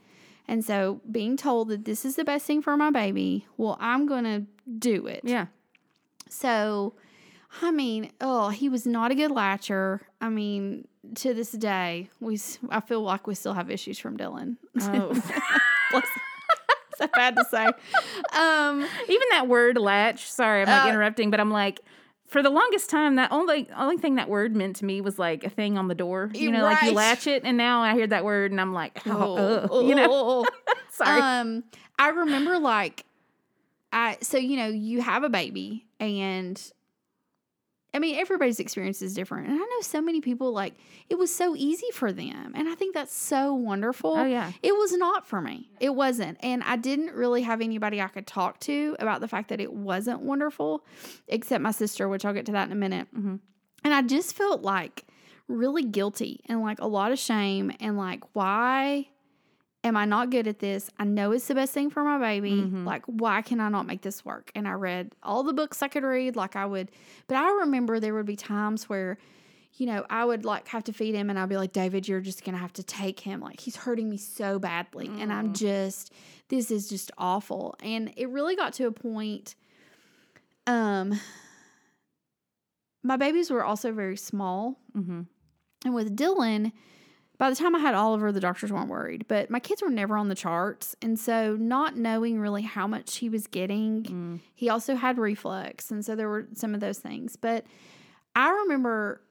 And 0.47 0.65
so 0.65 0.99
being 1.11 1.37
told 1.37 1.67
that 1.69 1.85
this 1.85 2.03
is 2.03 2.15
the 2.15 2.23
best 2.25 2.45
thing 2.47 2.61
for 2.63 2.75
my 2.75 2.89
baby, 2.89 3.45
well, 3.57 3.77
I'm 3.79 4.07
going 4.07 4.23
to 4.23 4.45
do 4.79 5.05
it. 5.05 5.21
Yeah. 5.23 5.45
So, 6.27 6.95
I 7.61 7.69
mean, 7.71 8.11
oh, 8.19 8.49
he 8.49 8.67
was 8.69 8.85
not 8.87 9.11
a 9.11 9.15
good 9.15 9.29
latcher. 9.31 9.99
I 10.19 10.29
mean, 10.29 10.87
to 11.15 11.33
this 11.35 11.51
day, 11.51 12.09
we 12.19 12.39
I 12.69 12.79
feel 12.81 13.01
like 13.01 13.27
we 13.27 13.35
still 13.35 13.53
have 13.53 13.69
issues 13.69 13.99
from 13.99 14.17
Dylan. 14.17 14.57
Oh. 14.81 15.13
so 17.03 17.07
bad 17.07 17.35
to 17.35 17.45
say. 17.45 17.65
Um, 18.37 18.85
Even 19.07 19.27
that 19.31 19.47
word 19.47 19.77
latch. 19.77 20.29
Sorry, 20.29 20.61
I'm 20.61 20.67
like 20.67 20.85
Uh, 20.85 20.89
interrupting, 20.89 21.29
but 21.31 21.39
I'm 21.39 21.51
like. 21.51 21.79
For 22.27 22.43
the 22.43 22.51
longest 22.51 22.91
time, 22.91 23.15
that 23.15 23.31
only 23.31 23.67
only 23.75 23.97
thing 23.97 24.13
that 24.15 24.29
word 24.29 24.55
meant 24.55 24.75
to 24.75 24.85
me 24.85 25.01
was 25.01 25.17
like 25.17 25.43
a 25.43 25.49
thing 25.49 25.79
on 25.79 25.87
the 25.87 25.95
door. 25.95 26.29
You 26.31 26.51
know, 26.51 26.61
like 26.61 26.83
you 26.83 26.91
latch 26.91 27.25
it, 27.25 27.41
and 27.43 27.57
now 27.57 27.81
I 27.81 27.95
hear 27.95 28.05
that 28.05 28.23
word, 28.23 28.51
and 28.51 28.61
I'm 28.61 28.71
like, 28.71 29.01
oh, 29.07 29.35
ugh, 29.35 29.69
oh, 29.71 29.87
you 29.87 29.95
know, 29.95 30.07
oh, 30.11 30.45
oh. 30.45 30.73
sorry. 30.91 31.19
Um, 31.19 31.63
I 31.97 32.09
remember 32.09 32.59
like, 32.59 33.03
I 33.91 34.17
so 34.21 34.37
you 34.37 34.57
know 34.57 34.67
you 34.67 35.01
have 35.01 35.23
a 35.23 35.29
baby, 35.29 35.87
and 35.99 36.61
I 37.93 37.99
mean 37.99 38.15
everybody's 38.17 38.59
experience 38.59 39.01
is 39.01 39.13
different, 39.13 39.47
and 39.47 39.55
I 39.55 39.57
know 39.59 39.81
so 39.81 40.01
many 40.01 40.21
people 40.21 40.51
like 40.53 40.75
it 41.09 41.15
was 41.17 41.33
so 41.33 41.55
easy 41.55 41.89
for 41.91 42.11
them, 42.11 42.51
and 42.55 42.69
I 42.69 42.75
think 42.75 42.93
that's 42.93 43.13
so 43.15 43.53
wonderful. 43.53 44.15
oh 44.15 44.25
yeah, 44.25 44.51
It 44.61 44.73
was 44.73 44.93
not 44.93 45.25
for 45.27 45.41
me. 45.41 45.69
It 45.79 45.95
wasn't. 45.95 46.37
And 46.43 46.61
I 46.63 46.75
didn't 46.75 47.13
really 47.15 47.41
have 47.41 47.61
anybody 47.61 47.99
I 48.01 48.07
could 48.07 48.27
talk 48.27 48.59
to 48.61 48.95
about 48.99 49.21
the 49.21 49.27
fact 49.27 49.49
that 49.49 49.59
it 49.59 49.73
wasn't 49.73 50.21
wonderful, 50.21 50.85
except 51.27 51.61
my 51.63 51.71
sister, 51.71 52.07
which 52.07 52.25
I'll 52.25 52.33
get 52.33 52.45
to 52.47 52.51
that 52.53 52.67
in 52.67 52.71
a 52.71 52.75
minute. 52.75 53.07
Mhm. 53.15 53.39
And 53.83 53.93
I 53.93 54.01
just 54.03 54.35
felt 54.35 54.61
like 54.61 55.05
really 55.47 55.83
guilty 55.83 56.41
and 56.45 56.61
like 56.61 56.79
a 56.79 56.85
lot 56.87 57.11
of 57.11 57.17
shame 57.17 57.71
and 57.79 57.97
like, 57.97 58.23
why 58.35 59.07
am 59.83 59.95
I 59.95 60.05
not 60.05 60.29
good 60.29 60.45
at 60.47 60.59
this? 60.59 60.89
I 60.99 61.05
know 61.05 61.31
it's 61.31 61.47
the 61.47 61.55
best 61.55 61.73
thing 61.73 61.89
for 61.89 62.03
my 62.03 62.17
baby. 62.17 62.51
Mhm. 62.51 62.85
Like, 62.85 63.05
why 63.05 63.41
can 63.41 63.59
I 63.59 63.69
not 63.69 63.85
make 63.85 64.01
this 64.01 64.25
work? 64.25 64.51
And 64.53 64.67
I 64.67 64.73
read 64.73 65.15
all 65.23 65.43
the 65.43 65.53
books 65.53 65.81
I 65.81 65.87
could 65.87 66.03
read, 66.03 66.35
like 66.35 66.55
I 66.55 66.65
would, 66.65 66.91
but 67.27 67.37
I 67.37 67.49
remember 67.61 67.99
there 67.99 68.13
would 68.13 68.25
be 68.25 68.35
times 68.35 68.89
where, 68.89 69.17
you 69.77 69.85
know, 69.85 70.05
I 70.09 70.25
would 70.25 70.43
like 70.43 70.67
have 70.69 70.83
to 70.85 70.93
feed 70.93 71.15
him 71.15 71.29
and 71.29 71.39
I'd 71.39 71.47
be 71.47 71.55
like, 71.55 71.71
David, 71.71 72.07
you're 72.07 72.19
just 72.19 72.43
gonna 72.43 72.57
have 72.57 72.73
to 72.73 72.83
take 72.83 73.21
him. 73.21 73.39
Like, 73.39 73.61
he's 73.61 73.77
hurting 73.77 74.09
me 74.09 74.17
so 74.17 74.59
badly. 74.59 75.07
And 75.07 75.31
I'm 75.31 75.53
just, 75.53 76.11
this 76.49 76.71
is 76.71 76.89
just 76.89 77.11
awful. 77.17 77.75
And 77.81 78.11
it 78.17 78.27
really 78.29 78.57
got 78.57 78.73
to 78.73 78.87
a 78.87 78.91
point, 78.91 79.55
um, 80.67 81.17
my 83.01 83.15
babies 83.15 83.49
were 83.49 83.63
also 83.63 83.93
very 83.93 84.17
small. 84.17 84.77
mm-hmm. 84.95 85.21
And 85.85 85.93
with 85.93 86.17
Dylan, 86.17 86.73
by 87.39 87.49
the 87.49 87.55
time 87.55 87.75
I 87.75 87.79
had 87.79 87.95
Oliver, 87.95 88.31
the 88.31 88.39
doctors 88.39 88.71
weren't 88.71 88.89
worried, 88.89 89.25
but 89.27 89.49
my 89.49 89.59
kids 89.59 89.81
were 89.81 89.89
never 89.89 90.15
on 90.17 90.27
the 90.29 90.35
charts. 90.35 90.95
And 91.01 91.17
so, 91.17 91.55
not 91.55 91.97
knowing 91.97 92.39
really 92.39 92.61
how 92.61 92.85
much 92.85 93.15
he 93.17 93.29
was 93.29 93.47
getting, 93.47 94.03
Mm. 94.03 94.39
he 94.53 94.69
also 94.69 94.93
had 94.95 95.17
reflux. 95.17 95.89
And 95.89 96.05
so, 96.05 96.15
there 96.15 96.29
were 96.29 96.47
some 96.53 96.75
of 96.75 96.81
those 96.81 96.99
things. 96.99 97.35
But 97.35 97.65
I 98.35 98.49
remember, 98.51 99.21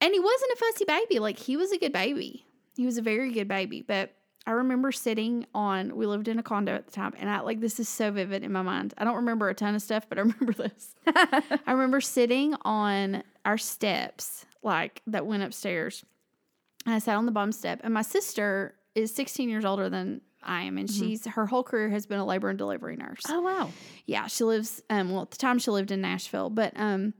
and 0.00 0.12
he 0.14 0.20
wasn't 0.20 0.52
a 0.52 0.56
fussy 0.56 0.84
baby. 0.84 1.18
Like, 1.18 1.38
he 1.38 1.56
was 1.56 1.72
a 1.72 1.78
good 1.78 1.92
baby. 1.92 2.46
He 2.76 2.86
was 2.86 2.98
a 2.98 3.02
very 3.02 3.32
good 3.32 3.48
baby. 3.48 3.82
But 3.82 4.14
I 4.46 4.50
remember 4.52 4.90
sitting 4.92 5.46
on, 5.54 5.94
we 5.96 6.04
lived 6.04 6.26
in 6.28 6.38
a 6.38 6.42
condo 6.42 6.74
at 6.74 6.86
the 6.86 6.92
time, 6.92 7.14
and 7.18 7.30
I 7.30 7.40
like 7.40 7.60
this 7.60 7.78
is 7.80 7.88
so 7.88 8.10
vivid 8.10 8.42
in 8.42 8.52
my 8.52 8.62
mind. 8.62 8.92
I 8.98 9.04
don't 9.04 9.16
remember 9.16 9.48
a 9.48 9.54
ton 9.54 9.74
of 9.74 9.82
stuff, 9.82 10.06
but 10.08 10.18
I 10.18 10.20
remember 10.22 10.52
this. 10.52 10.94
I 11.06 11.72
remember 11.72 12.00
sitting 12.00 12.54
on 12.62 13.22
our 13.44 13.56
steps, 13.58 14.44
like 14.62 15.00
that 15.06 15.26
went 15.26 15.42
upstairs. 15.44 16.04
And 16.86 16.94
I 16.94 16.98
sat 16.98 17.16
on 17.16 17.26
the 17.26 17.32
bottom 17.32 17.52
step, 17.52 17.80
and 17.84 17.94
my 17.94 18.02
sister 18.02 18.74
is 18.94 19.14
16 19.14 19.48
years 19.48 19.64
older 19.64 19.88
than 19.88 20.20
I 20.42 20.62
am, 20.62 20.76
and 20.78 20.90
she's 20.90 21.24
her 21.26 21.46
whole 21.46 21.62
career 21.62 21.88
has 21.90 22.06
been 22.06 22.18
a 22.18 22.24
labor 22.26 22.48
and 22.48 22.58
delivery 22.58 22.96
nurse. 22.96 23.22
oh 23.28 23.40
wow, 23.40 23.70
Yeah, 24.06 24.26
she 24.26 24.42
lives. 24.44 24.82
Um, 24.90 25.10
well, 25.12 25.22
at 25.22 25.30
the 25.30 25.36
time 25.36 25.58
she 25.60 25.70
lived 25.70 25.92
in 25.92 26.00
Nashville, 26.00 26.50
but 26.50 26.72
um, 26.74 27.14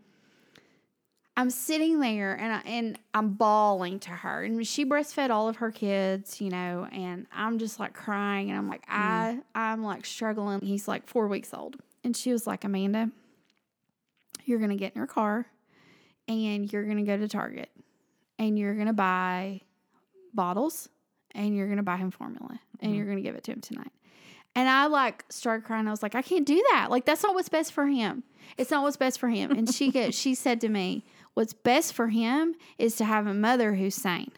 I'm 1.36 1.48
sitting 1.50 2.00
there 2.00 2.34
and 2.34 2.52
I 2.52 2.60
and 2.66 2.98
I'm 3.14 3.34
bawling 3.34 4.00
to 4.00 4.10
her, 4.10 4.42
and 4.42 4.66
she 4.66 4.84
breastfed 4.84 5.30
all 5.30 5.48
of 5.48 5.56
her 5.56 5.70
kids, 5.70 6.40
you 6.40 6.50
know, 6.50 6.88
and 6.92 7.26
I'm 7.32 7.58
just 7.58 7.78
like 7.78 7.94
crying, 7.94 8.50
and 8.50 8.58
I'm 8.58 8.68
like 8.68 8.82
I 8.88 9.38
I'm 9.54 9.84
like 9.84 10.04
struggling. 10.04 10.60
He's 10.60 10.88
like 10.88 11.06
four 11.06 11.28
weeks 11.28 11.54
old, 11.54 11.76
and 12.02 12.16
she 12.16 12.32
was 12.32 12.46
like 12.46 12.64
Amanda, 12.64 13.08
you're 14.44 14.58
gonna 14.58 14.76
get 14.76 14.94
in 14.94 14.98
your 14.98 15.06
car, 15.06 15.46
and 16.26 16.70
you're 16.72 16.84
gonna 16.84 17.04
go 17.04 17.16
to 17.16 17.28
Target, 17.28 17.70
and 18.38 18.58
you're 18.58 18.74
gonna 18.74 18.92
buy 18.92 19.60
bottles, 20.34 20.88
and 21.34 21.56
you're 21.56 21.68
gonna 21.68 21.82
buy 21.82 21.96
him 21.96 22.10
formula, 22.10 22.58
and 22.80 22.92
Mhm. 22.92 22.96
you're 22.96 23.06
gonna 23.06 23.20
give 23.20 23.34
it 23.34 23.44
to 23.44 23.52
him 23.52 23.60
tonight. 23.60 23.92
And 24.54 24.68
I 24.68 24.86
like 24.86 25.24
started 25.30 25.64
crying. 25.64 25.88
I 25.88 25.90
was 25.90 26.02
like, 26.02 26.14
I 26.14 26.20
can't 26.22 26.46
do 26.46 26.62
that. 26.72 26.88
Like 26.90 27.04
that's 27.06 27.22
not 27.22 27.34
what's 27.34 27.48
best 27.48 27.72
for 27.72 27.86
him. 27.86 28.22
It's 28.58 28.70
not 28.70 28.82
what's 28.82 28.98
best 28.98 29.18
for 29.18 29.28
him. 29.30 29.50
And 29.52 29.72
she 29.72 29.90
get, 29.90 30.12
she 30.22 30.34
said 30.34 30.60
to 30.60 30.68
me, 30.68 31.04
What's 31.34 31.54
best 31.54 31.94
for 31.94 32.08
him 32.08 32.54
is 32.76 32.96
to 32.96 33.06
have 33.06 33.26
a 33.26 33.32
mother 33.32 33.74
who's 33.74 33.94
sane. 33.94 34.32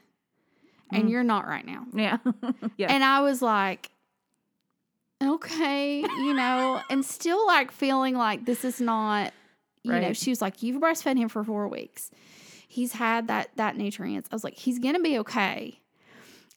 And 0.93 1.07
Mm. 1.07 1.11
you're 1.11 1.25
not 1.25 1.49
right 1.49 1.67
now. 1.67 1.87
yeah, 1.93 2.19
yeah. 2.77 2.93
And 2.95 3.03
I 3.03 3.21
was 3.23 3.43
like, 3.43 3.91
Okay, 5.23 6.01
you 6.01 6.35
know, 6.35 6.81
and 6.91 7.05
still 7.05 7.47
like 7.47 7.71
feeling 7.73 8.15
like 8.15 8.45
this 8.45 8.65
is 8.65 8.81
not, 8.81 9.33
you 9.83 9.93
know, 9.93 10.13
she 10.13 10.31
was 10.31 10.43
like, 10.43 10.63
You've 10.63 10.81
breastfed 10.81 11.17
him 11.17 11.29
for 11.29 11.43
four 11.43 11.67
weeks. 11.69 12.11
He's 12.69 12.93
had 12.93 13.29
that 13.29 13.51
that 13.57 13.77
nutrients. 13.77 14.29
I 14.33 14.35
was 14.35 14.45
like, 14.45 14.55
he's 14.59 14.79
gonna 14.79 15.01
be 15.01 15.19
okay. 15.21 15.81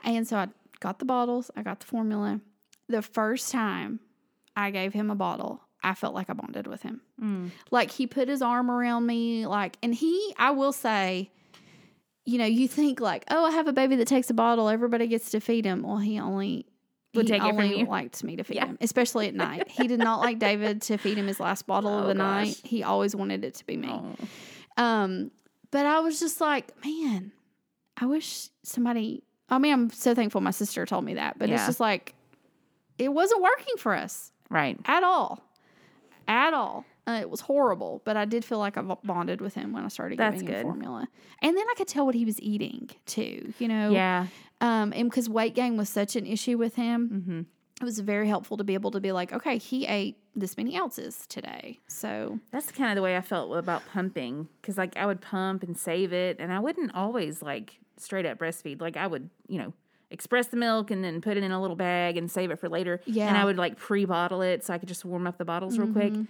And 0.04 0.28
so 0.28 0.38
I 0.38 0.48
got 0.80 1.00
the 1.00 1.06
bottles, 1.06 1.50
I 1.56 1.64
got 1.64 1.80
the 1.80 1.86
formula. 1.88 2.40
The 2.90 3.02
first 3.02 3.52
time 3.52 4.00
I 4.56 4.72
gave 4.72 4.94
him 4.94 5.10
a 5.12 5.16
bottle, 5.16 5.62
I 5.84 5.94
felt 5.94 6.14
like 6.14 6.30
I 6.30 6.34
bonded 6.34 6.68
with 6.68 6.82
him. 6.84 7.02
Mm. 7.22 7.52
Like 7.72 7.92
he 7.92 8.08
put 8.08 8.28
his 8.30 8.42
arm 8.42 8.70
around 8.72 9.06
me, 9.06 9.46
like, 9.46 9.78
and 9.84 9.94
he, 9.94 10.34
I 10.38 10.52
will 10.52 10.72
say, 10.72 11.30
you 12.26 12.38
know, 12.38 12.46
you 12.46 12.68
think 12.68 13.00
like, 13.00 13.26
oh, 13.30 13.46
I 13.46 13.52
have 13.52 13.68
a 13.68 13.74
baby 13.74 13.96
that 13.98 14.08
takes 14.08 14.30
a 14.30 14.34
bottle, 14.34 14.70
everybody 14.70 15.08
gets 15.08 15.32
to 15.32 15.40
feed 15.40 15.66
him. 15.66 15.84
Well, 15.84 15.98
he 15.98 16.20
only 16.20 16.66
Would 17.16 17.26
he 17.28 17.32
take 17.34 17.42
it 17.42 17.48
from 17.56 17.60
only 17.60 17.84
liked 17.86 18.24
me 18.24 18.36
to 18.38 18.44
feed 18.44 18.56
Yeah. 18.56 18.68
him, 18.68 18.78
especially 18.82 19.28
at 19.28 19.34
night. 19.36 19.68
He 19.70 19.88
did 19.88 20.00
not 20.00 20.20
like 20.20 20.40
David 20.40 20.82
to 20.84 20.98
feed 20.98 21.18
him 21.18 21.28
his 21.28 21.40
last 21.40 21.68
bottle 21.68 21.98
of 21.98 22.04
Oh, 22.06 22.08
the 22.10 22.14
gosh. 22.16 22.46
night. 22.48 22.62
He 22.64 22.84
always 22.84 23.16
wanted 23.16 23.44
it 23.44 23.56
to 23.56 23.66
be 23.66 23.78
me. 23.78 23.90
Oh. 23.90 24.82
Um, 24.84 25.32
but 25.78 25.86
I 25.86 26.00
was 26.00 26.20
just 26.20 26.42
like, 26.42 26.74
man, 26.84 27.32
I 28.02 28.08
wish 28.08 28.50
somebody 28.64 29.22
I 29.48 29.60
mean, 29.60 29.72
I'm 29.74 29.90
so 29.92 30.16
thankful 30.16 30.42
my 30.42 30.50
sister 30.52 30.86
told 30.88 31.06
me 31.06 31.14
that, 31.14 31.38
but 31.38 31.50
it's 31.52 31.66
just 31.68 31.80
like 31.80 32.16
it 32.98 33.10
wasn't 33.10 33.44
working 33.44 33.76
for 33.78 33.94
us 33.94 34.32
Right. 34.50 34.80
at 34.86 35.04
all, 35.04 35.44
at 36.28 36.54
all. 36.56 36.84
Uh, 37.06 37.20
it 37.22 37.30
was 37.30 37.42
horrible, 37.42 38.02
but 38.06 38.18
I 38.18 38.26
did 38.26 38.44
feel 38.44 38.58
like 38.58 38.76
I 38.76 38.82
bonded 38.82 39.40
with 39.40 39.54
him 39.54 39.72
when 39.72 39.86
I 39.86 39.88
started 39.90 40.18
That's 40.18 40.42
giving 40.42 40.48
him 40.48 40.54
good. 40.56 40.64
formula, 40.64 41.08
and 41.44 41.56
then 41.56 41.64
I 41.70 41.74
could 41.78 41.88
tell 41.88 42.06
what 42.08 42.16
he 42.16 42.26
was 42.26 42.42
eating 42.42 42.90
too. 43.06 43.54
You 43.60 43.68
know, 43.70 43.92
Yeah. 43.92 44.26
um, 44.62 44.92
and 44.96 45.10
because 45.10 45.30
weight 45.30 45.54
gain 45.56 45.78
was 45.78 45.90
such 45.90 46.16
an 46.16 46.26
issue 46.26 46.58
with 46.58 46.76
him, 46.76 47.10
Mm-hmm. 47.14 47.42
It 47.82 47.84
was 47.84 48.00
very 48.00 48.28
helpful 48.28 48.58
to 48.58 48.64
be 48.64 48.74
able 48.74 48.92
to 48.92 49.00
be 49.00 49.12
like, 49.12 49.32
okay, 49.32 49.58
he 49.58 49.86
ate 49.86 50.18
this 50.36 50.58
many 50.58 50.78
ounces 50.78 51.26
today, 51.28 51.80
so 51.88 52.40
That's 52.52 52.72
kind 52.72 52.92
of 52.92 52.96
the 52.96 53.02
way 53.02 53.18
I 53.18 53.22
felt 53.22 53.56
about 53.58 53.84
pumping 53.92 54.48
because, 54.62 54.78
like, 54.78 54.96
I 54.98 55.06
would 55.06 55.22
pump 55.22 55.64
and 55.64 55.78
save 55.78 56.14
it, 56.14 56.38
and 56.40 56.52
I 56.52 56.60
wouldn't 56.60 56.94
always 56.94 57.42
like 57.42 57.80
straight 57.98 58.26
up 58.26 58.38
breastfeed. 58.38 58.82
Like, 58.82 58.98
I 58.98 59.08
would, 59.08 59.30
you 59.48 59.58
know, 59.60 59.74
express 60.10 60.48
the 60.48 60.58
milk 60.58 60.92
and 60.92 61.04
then 61.04 61.22
put 61.22 61.38
it 61.38 61.44
in 61.44 61.52
a 61.52 61.62
little 61.62 61.76
bag 61.76 62.18
and 62.18 62.32
save 62.32 62.52
it 62.52 62.60
for 62.60 62.70
later. 62.70 63.02
Yeah. 63.06 63.28
And 63.28 63.38
I 63.38 63.46
would 63.46 63.58
like 63.58 63.78
pre 63.78 64.06
bottle 64.06 64.42
it 64.42 64.64
so 64.64 64.74
I 64.74 64.78
could 64.78 64.88
just 64.88 65.04
warm 65.06 65.28
up 65.28 65.38
the 65.38 65.46
bottles 65.46 65.78
real 65.78 65.92
quick. 65.92 66.14
Mm-hmm. 66.14 66.24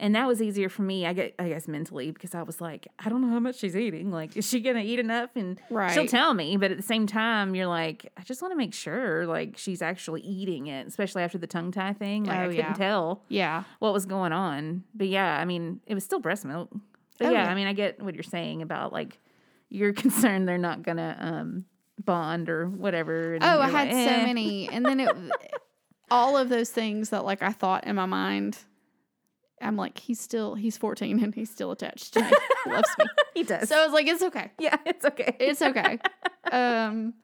And 0.00 0.14
that 0.16 0.26
was 0.26 0.40
easier 0.40 0.68
for 0.70 0.80
me, 0.82 1.06
I 1.06 1.12
get, 1.12 1.34
I 1.38 1.48
guess, 1.50 1.68
mentally 1.68 2.10
because 2.10 2.34
I 2.34 2.42
was 2.42 2.60
like, 2.60 2.88
I 2.98 3.08
don't 3.10 3.20
know 3.20 3.28
how 3.28 3.38
much 3.38 3.58
she's 3.58 3.76
eating. 3.76 4.10
Like, 4.10 4.36
is 4.36 4.48
she 4.48 4.60
gonna 4.60 4.80
eat 4.80 4.98
enough? 4.98 5.30
And 5.36 5.60
she'll 5.92 6.06
tell 6.06 6.32
me, 6.34 6.56
but 6.56 6.70
at 6.70 6.76
the 6.78 6.82
same 6.82 7.06
time, 7.06 7.54
you're 7.54 7.66
like, 7.66 8.10
I 8.16 8.22
just 8.22 8.40
want 8.40 8.52
to 8.52 8.56
make 8.56 8.72
sure, 8.74 9.26
like, 9.26 9.58
she's 9.58 9.82
actually 9.82 10.22
eating 10.22 10.68
it, 10.68 10.86
especially 10.86 11.22
after 11.22 11.36
the 11.38 11.46
tongue 11.46 11.70
tie 11.70 11.92
thing. 11.92 12.24
Like, 12.24 12.38
I 12.38 12.44
Oh, 12.44 12.48
couldn't 12.48 12.56
yeah. 12.64 12.72
tell 12.72 13.22
yeah, 13.28 13.64
what 13.78 13.92
was 13.92 14.06
going 14.06 14.32
on. 14.32 14.84
But 14.94 15.08
yeah, 15.08 15.38
I 15.38 15.44
mean, 15.44 15.80
it 15.86 15.94
was 15.94 16.02
still 16.02 16.18
breast 16.20 16.44
milk. 16.46 16.70
But 17.18 17.28
Oh, 17.28 17.30
yeah, 17.32 17.44
yeah. 17.44 17.50
I 17.50 17.54
mean, 17.54 17.66
I 17.66 17.74
get 17.74 18.00
what 18.02 18.14
you're 18.14 18.22
saying 18.22 18.62
about 18.62 18.94
like 18.94 19.18
you're 19.68 19.92
concerned 20.04 20.48
they're 20.48 20.56
not 20.58 20.82
gonna 20.82 21.14
um 21.20 21.64
bond 22.02 22.48
or 22.48 22.66
whatever. 22.68 23.34
and 23.34 23.44
Oh, 23.44 23.60
I 23.60 23.68
had 23.68 23.88
like, 23.88 23.92
so 24.06 24.12
"Eh." 24.12 24.24
many, 24.24 24.68
and 24.70 24.86
then 24.86 25.00
it, 25.00 25.14
all 26.10 26.38
of 26.38 26.48
those 26.48 26.70
things 26.70 27.10
that 27.10 27.24
like 27.26 27.42
I 27.42 27.52
thought 27.52 27.84
in 27.86 27.96
my 27.96 28.06
mind. 28.06 28.56
I'm 29.60 29.76
like, 29.76 29.98
he's 29.98 30.20
still 30.20 30.54
he's 30.54 30.76
14 30.76 31.22
and 31.22 31.34
he's 31.34 31.50
still 31.50 31.70
attached 31.70 32.14
to 32.14 32.22
me. 32.22 32.30
he 32.64 32.70
loves 32.70 32.88
me. 32.98 33.04
He 33.34 33.42
does. 33.44 33.68
So 33.68 33.78
I 33.78 33.84
was 33.84 33.92
like, 33.92 34.06
it's 34.06 34.22
okay. 34.22 34.50
yeah, 34.58 34.76
it's 34.84 35.04
okay. 35.04 35.36
It's 35.38 35.62
okay. 35.62 35.98
um. 36.52 37.14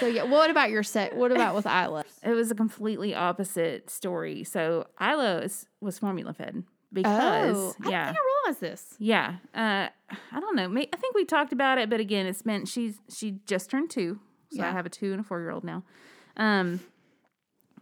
So 0.00 0.06
yeah, 0.06 0.24
what 0.24 0.50
about 0.50 0.70
your 0.70 0.82
set? 0.82 1.14
What 1.14 1.30
about 1.30 1.54
with 1.54 1.66
Isla? 1.66 2.04
it 2.22 2.32
was 2.32 2.50
a 2.50 2.54
completely 2.54 3.14
opposite 3.14 3.88
story. 3.88 4.42
So 4.44 4.86
Isla 5.00 5.42
is, 5.42 5.66
was 5.80 5.98
formula 5.98 6.34
fed 6.34 6.64
because 6.92 7.56
oh, 7.56 7.74
I 7.84 7.90
yeah. 7.90 8.14
I 8.14 8.44
realized 8.44 8.60
this. 8.60 8.94
Yeah, 8.98 9.36
uh, 9.54 9.88
I 10.32 10.40
don't 10.40 10.56
know. 10.56 10.70
I 10.70 10.96
think 10.96 11.14
we 11.14 11.24
talked 11.24 11.52
about 11.52 11.78
it, 11.78 11.88
but 11.88 12.00
again, 12.00 12.26
it's 12.26 12.44
meant 12.44 12.68
she's 12.68 12.98
she 13.14 13.38
just 13.46 13.70
turned 13.70 13.90
two, 13.90 14.18
so 14.50 14.62
I 14.62 14.70
have 14.70 14.86
a 14.86 14.90
two 14.90 15.12
and 15.12 15.20
a 15.20 15.24
four 15.24 15.40
year 15.40 15.50
old 15.50 15.64
now. 15.64 15.84
Um, 16.36 16.80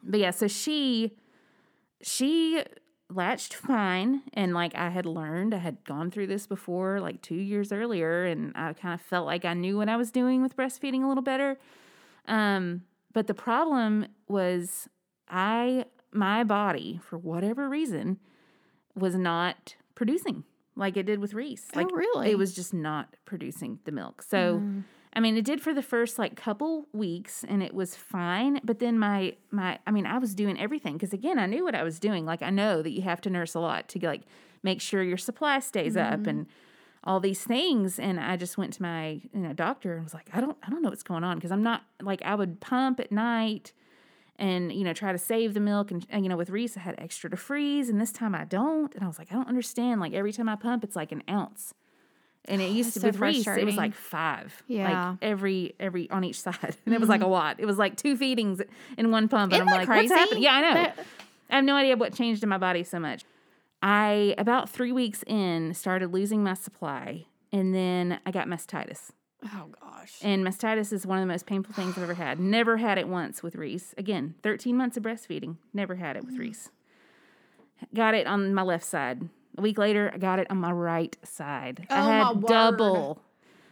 but 0.03 0.21
yeah, 0.21 0.31
so 0.31 0.47
she 0.47 1.17
she 2.03 2.62
latched 3.14 3.54
fine, 3.54 4.23
and 4.33 4.52
like 4.54 4.75
I 4.75 4.90
had 4.90 5.06
learned, 5.06 5.54
I 5.54 5.59
had 5.59 5.85
gone 5.85 6.11
through 6.11 6.26
this 6.26 6.47
before, 6.47 7.00
like 7.00 7.23
two 7.23 7.37
years 7.37 7.73
earlier, 7.73 8.25
and 8.25 8.52
I 8.56 8.73
kind 8.73 8.94
of 8.94 9.00
felt 9.00 9.26
like 9.26 9.44
I 9.44 9.54
knew 9.54 9.76
what 9.76 9.88
I 9.88 9.97
was 9.97 10.11
doing 10.11 10.42
with 10.42 10.56
breastfeeding 10.56 11.04
a 11.04 11.09
little 11.09 11.23
better. 11.23 11.56
Um, 12.26 12.83
but 13.12 13.26
the 13.26 13.35
problem 13.35 14.06
was 14.28 14.88
I 15.28 15.87
my 16.12 16.44
body 16.44 17.00
for 17.02 17.18
whatever 17.18 17.68
reason 17.68 18.18
was 18.94 19.14
not 19.16 19.75
producing 19.94 20.44
like 20.76 20.97
it 20.97 21.04
did 21.04 21.18
with 21.21 21.35
Reese. 21.35 21.66
Oh, 21.75 21.78
Like 21.80 21.90
really? 21.92 22.30
it 22.30 22.38
was 22.38 22.54
just 22.54 22.75
not 22.75 23.16
producing 23.25 23.78
the 23.85 23.92
milk. 23.92 24.23
So 24.23 24.62
I 25.16 25.21
mean 25.21 25.37
it 25.37 25.44
did 25.44 25.61
for 25.61 25.73
the 25.73 25.83
first 25.83 26.18
like 26.18 26.35
couple 26.35 26.87
weeks 26.92 27.44
and 27.47 27.62
it 27.62 27.73
was 27.73 27.94
fine, 27.94 28.61
but 28.64 28.78
then 28.78 28.99
my 28.99 29.37
my 29.50 29.78
I 29.87 29.90
mean 29.90 30.06
I 30.06 30.18
was 30.18 30.35
doing 30.35 30.59
everything 30.59 30.99
cuz 30.99 31.12
again 31.12 31.38
I 31.38 31.47
knew 31.47 31.64
what 31.64 31.75
I 31.75 31.83
was 31.83 32.00
doing. 32.00 32.26
Like 32.26 32.42
I 32.42 32.50
know 32.50 32.83
that 32.83 32.90
you 32.90 33.02
have 33.02 33.21
to 33.23 33.30
nurse 33.30 33.54
a 33.54 33.61
lot 33.61 33.88
to 33.90 34.06
like 34.06 34.23
make 34.62 34.80
sure 34.80 35.02
your 35.02 35.16
supply 35.16 35.61
stays 35.61 35.97
up 35.97 36.21
mm-hmm. 36.21 36.28
and 36.28 36.47
all 37.04 37.21
these 37.21 37.44
things 37.44 37.99
and 37.99 38.18
I 38.18 38.37
just 38.37 38.56
went 38.56 38.73
to 38.75 38.83
my 38.83 39.21
you 39.33 39.40
know 39.40 39.52
doctor 39.52 39.94
and 39.94 40.04
was 40.04 40.14
like 40.14 40.28
I 40.33 40.40
don't 40.40 40.56
I 40.62 40.71
don't 40.71 40.83
know 40.83 40.88
what's 40.88 41.02
going 41.02 41.23
on 41.23 41.37
because 41.37 41.52
I'm 41.52 41.62
not 41.62 41.83
like 42.02 42.23
I 42.23 42.35
would 42.35 42.61
pump 42.61 42.99
at 42.99 43.12
night 43.12 43.73
and 44.37 44.73
you 44.73 44.83
know 44.83 44.94
try 44.94 45.12
to 45.12 45.18
save 45.18 45.54
the 45.54 45.61
milk 45.61 45.90
and, 45.90 46.04
and, 46.09 46.25
you 46.25 46.28
know 46.28 46.37
with 46.37 46.50
Reese 46.50 46.76
I 46.76 46.80
had 46.80 46.94
extra 46.99 47.30
to 47.30 47.37
freeze 47.37 47.88
and 47.88 48.00
this 48.00 48.11
time 48.11 48.35
I 48.35 48.44
don't 48.44 48.92
and 48.94 49.04
I 49.04 49.06
was 49.06 49.18
like 49.18 49.30
I 49.30 49.35
don't 49.35 49.49
understand 49.49 50.00
like 50.00 50.14
every 50.14 50.33
time 50.33 50.49
I 50.49 50.56
pump 50.56 50.83
it's 50.83 50.97
like 50.97 51.12
an 51.12 51.23
ounce 51.28 51.75
and 52.47 52.61
it 52.61 52.71
used 52.71 52.95
to 52.95 53.01
be 53.01 53.05
so 53.05 53.09
with 53.09 53.19
Reese 53.19 53.47
it 53.47 53.65
was 53.65 53.77
like 53.77 53.95
five 53.95 54.63
Yeah. 54.67 55.11
like 55.11 55.19
every 55.23 55.75
every 55.81 56.11
on 56.11 56.25
each 56.25 56.41
side 56.41 56.77
and 56.87 56.95
it 56.95 57.01
was 57.01 57.09
like 57.09 57.21
a 57.21 57.25
mm-hmm. 57.25 57.33
lot 57.33 57.61
it 57.61 57.67
was 57.67 57.79
like 57.79 57.97
two 57.97 58.17
feedings 58.17 58.61
in 58.97 59.11
one 59.11 59.29
pump 59.29 59.53
and 59.53 59.63
Isn't 59.63 59.69
I'm 59.69 59.73
that 59.73 59.89
like 59.89 59.89
what's 59.89 60.09
crazy? 60.09 60.15
happening 60.15 60.43
yeah 60.43 60.53
I 60.55 60.61
know 60.61 60.75
That- 60.75 60.99
I 61.51 61.57
have 61.57 61.65
no 61.65 61.77
idea 61.77 61.97
what 61.97 62.15
changed 62.15 62.43
in 62.43 62.49
my 62.49 62.59
body 62.59 62.85
so 62.85 62.99
much 62.99 63.25
I 63.83 64.35
about 64.39 64.71
three 64.71 64.93
weeks 64.93 65.23
in 65.27 65.75
started 65.75 66.13
losing 66.13 66.43
my 66.43 66.55
supply 66.55 67.27
and 67.53 67.75
then 67.75 68.19
I 68.25 68.31
got 68.31 68.49
mastitis 68.49 69.11
Oh 69.45 69.69
gosh. 69.81 70.19
and 70.23 70.45
mastitis 70.45 70.93
is 70.93 71.07
one 71.07 71.19
of 71.19 71.23
the 71.23 71.33
most 71.33 71.47
painful 71.47 71.75
things 71.75 71.97
I've 71.97 72.05
ever 72.05 72.15
had. 72.15 72.41
Never 72.41 72.79
had 72.79 72.97
it 72.97 73.07
once 73.09 73.43
with 73.43 73.57
Reese. 73.57 73.95
Again, 73.99 74.37
13 74.43 74.75
months 74.75 74.97
of 74.97 75.03
breastfeeding. 75.03 75.57
Never 75.75 75.97
had 75.97 76.17
it 76.17 76.25
with 76.25 76.37
mm. 76.37 76.41
Reese. 76.41 76.71
Got 77.95 78.15
it 78.15 78.27
on 78.27 78.55
my 78.55 78.63
left 78.63 78.85
side. 78.85 79.29
A 79.56 79.61
week 79.62 79.78
later, 79.78 80.11
I 80.12 80.18
got 80.18 80.38
it 80.38 80.50
on 80.50 80.58
my 80.58 80.73
right 80.73 81.16
side. 81.25 81.87
I 81.90 82.00
Oh, 82.00 82.02
had 82.02 82.23
my 82.25 82.32
word. 82.32 82.42
double. 82.49 83.23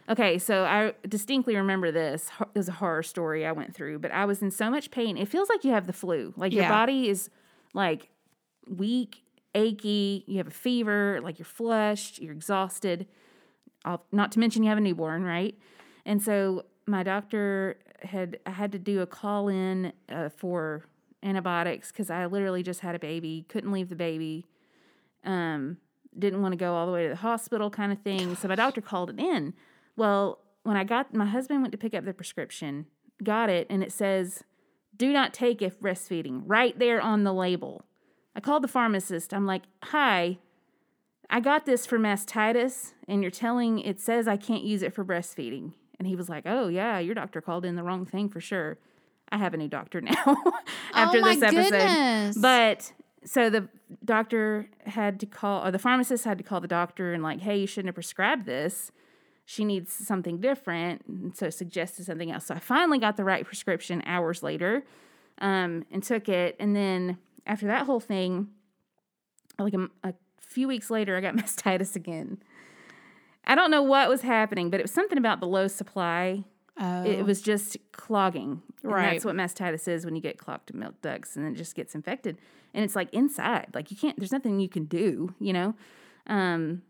Okay, 0.09 0.37
so 0.37 0.65
I 0.65 0.93
distinctly 1.07 1.55
remember 1.55 1.91
this. 1.91 2.29
It 2.41 2.47
was 2.57 2.67
a 2.69 2.73
horror 2.73 3.03
story 3.03 3.45
I 3.45 3.51
went 3.53 3.73
through, 3.73 3.99
but 3.99 4.11
I 4.11 4.25
was 4.25 4.41
in 4.41 4.51
so 4.51 4.69
much 4.69 4.91
pain. 4.91 5.17
It 5.17 5.27
feels 5.27 5.49
like 5.49 5.63
you 5.63 5.71
have 5.71 5.87
the 5.87 5.93
flu. 5.93 6.33
Like 6.35 6.51
your 6.53 6.63
body 6.69 7.07
is 7.09 7.29
like 7.73 8.09
weak, 8.67 9.23
achy, 9.55 10.23
you 10.27 10.37
have 10.37 10.47
a 10.47 10.51
fever, 10.51 11.19
like 11.23 11.39
you're 11.39 11.45
flushed, 11.45 12.19
you're 12.19 12.33
exhausted. 12.33 13.07
I'll, 13.85 14.03
not 14.11 14.31
to 14.33 14.39
mention 14.39 14.63
you 14.63 14.69
have 14.69 14.77
a 14.77 14.81
newborn, 14.81 15.23
right? 15.23 15.57
And 16.05 16.21
so 16.21 16.65
my 16.85 17.03
doctor 17.03 17.77
had 18.01 18.39
I 18.45 18.51
had 18.51 18.71
to 18.73 18.79
do 18.79 19.01
a 19.01 19.05
call 19.07 19.47
in 19.47 19.93
uh, 20.09 20.29
for 20.29 20.85
antibiotics 21.21 21.91
because 21.91 22.09
I 22.09 22.25
literally 22.25 22.63
just 22.63 22.81
had 22.81 22.95
a 22.95 22.99
baby, 22.99 23.45
couldn't 23.47 23.71
leave 23.71 23.87
the 23.89 23.95
baby, 23.95 24.45
um, 25.23 25.77
didn't 26.17 26.41
want 26.41 26.53
to 26.53 26.57
go 26.57 26.73
all 26.73 26.85
the 26.85 26.91
way 26.91 27.03
to 27.03 27.09
the 27.09 27.15
hospital, 27.15 27.69
kind 27.69 27.91
of 27.91 27.99
thing. 28.01 28.35
So 28.35 28.47
my 28.47 28.55
doctor 28.55 28.81
called 28.81 29.09
it 29.09 29.19
in. 29.19 29.53
Well, 29.95 30.39
when 30.63 30.77
I 30.77 30.83
got 30.83 31.13
my 31.13 31.25
husband 31.25 31.61
went 31.61 31.71
to 31.71 31.77
pick 31.77 31.93
up 31.93 32.05
the 32.05 32.13
prescription, 32.13 32.85
got 33.23 33.49
it, 33.49 33.67
and 33.69 33.83
it 33.83 33.91
says, 33.91 34.43
"Do 34.95 35.11
not 35.11 35.33
take 35.33 35.61
if 35.61 35.79
breastfeeding," 35.79 36.43
right 36.45 36.77
there 36.77 37.01
on 37.01 37.23
the 37.23 37.33
label. 37.33 37.85
I 38.35 38.39
called 38.39 38.63
the 38.63 38.67
pharmacist. 38.67 39.33
I'm 39.33 39.45
like, 39.45 39.63
"Hi, 39.83 40.39
I 41.29 41.39
got 41.39 41.65
this 41.65 41.85
for 41.85 41.97
mastitis, 41.97 42.93
and 43.07 43.21
you're 43.21 43.31
telling 43.31 43.79
it 43.79 43.99
says 43.99 44.27
I 44.27 44.37
can't 44.37 44.63
use 44.63 44.81
it 44.83 44.93
for 44.93 45.03
breastfeeding. 45.03 45.73
And 45.97 46.07
he 46.07 46.15
was 46.15 46.29
like, 46.29 46.43
Oh, 46.45 46.67
yeah, 46.67 46.99
your 46.99 47.15
doctor 47.15 47.41
called 47.41 47.65
in 47.65 47.75
the 47.75 47.83
wrong 47.83 48.05
thing 48.05 48.29
for 48.29 48.39
sure. 48.39 48.77
I 49.29 49.37
have 49.37 49.53
a 49.53 49.57
new 49.57 49.67
doctor 49.67 50.01
now 50.01 50.35
after 50.93 51.17
oh 51.17 51.21
my 51.21 51.33
this 51.35 51.43
episode. 51.43 51.71
goodness. 51.71 52.37
But 52.37 52.93
so 53.25 53.49
the 53.49 53.69
doctor 54.03 54.67
had 54.85 55.19
to 55.19 55.25
call, 55.25 55.65
or 55.65 55.71
the 55.71 55.79
pharmacist 55.79 56.25
had 56.25 56.37
to 56.37 56.43
call 56.43 56.61
the 56.61 56.67
doctor 56.67 57.13
and, 57.13 57.23
like, 57.23 57.41
hey, 57.41 57.57
you 57.57 57.67
shouldn't 57.67 57.87
have 57.87 57.95
prescribed 57.95 58.45
this. 58.45 58.91
She 59.45 59.65
needs 59.65 59.91
something 59.91 60.39
different. 60.39 61.03
And 61.07 61.35
so 61.35 61.49
suggested 61.49 62.05
something 62.05 62.31
else. 62.31 62.45
So 62.45 62.55
I 62.55 62.59
finally 62.59 62.99
got 62.99 63.17
the 63.17 63.23
right 63.23 63.45
prescription 63.45 64.01
hours 64.05 64.41
later 64.41 64.83
um, 65.39 65.85
and 65.91 66.01
took 66.01 66.29
it. 66.29 66.55
And 66.59 66.75
then 66.75 67.17
after 67.45 67.67
that 67.67 67.85
whole 67.85 67.99
thing, 67.99 68.47
like 69.59 69.73
a, 69.73 69.89
a 70.03 70.13
few 70.39 70.67
weeks 70.67 70.89
later, 70.89 71.17
I 71.17 71.21
got 71.21 71.35
mastitis 71.35 71.95
again. 71.95 72.37
I 73.45 73.55
don't 73.55 73.71
know 73.71 73.83
what 73.83 74.07
was 74.07 74.21
happening, 74.21 74.69
but 74.69 74.79
it 74.79 74.83
was 74.83 74.91
something 74.91 75.17
about 75.17 75.39
the 75.41 75.47
low 75.47 75.67
supply. 75.67 76.45
Oh, 76.79 77.03
It 77.03 77.25
was 77.25 77.41
just 77.41 77.77
clogging. 77.91 78.61
And 78.83 78.91
Right. 78.91 79.11
That's 79.11 79.25
what 79.25 79.35
mastitis 79.35 79.87
is 79.87 80.05
when 80.05 80.15
you 80.15 80.21
get 80.21 80.37
clogged 80.37 80.73
milk 80.73 81.01
ducts 81.01 81.35
and 81.35 81.47
it 81.47 81.57
just 81.57 81.75
gets 81.75 81.95
infected. 81.95 82.37
And 82.73 82.83
it's 82.83 82.95
like 82.95 83.13
inside. 83.13 83.67
Like 83.73 83.91
you 83.91 83.97
can't, 83.97 84.17
there's 84.17 84.31
nothing 84.31 84.59
you 84.59 84.69
can 84.69 84.85
do, 84.85 85.33
you 85.39 85.53
know? 85.53 85.75
Um, 86.27 86.81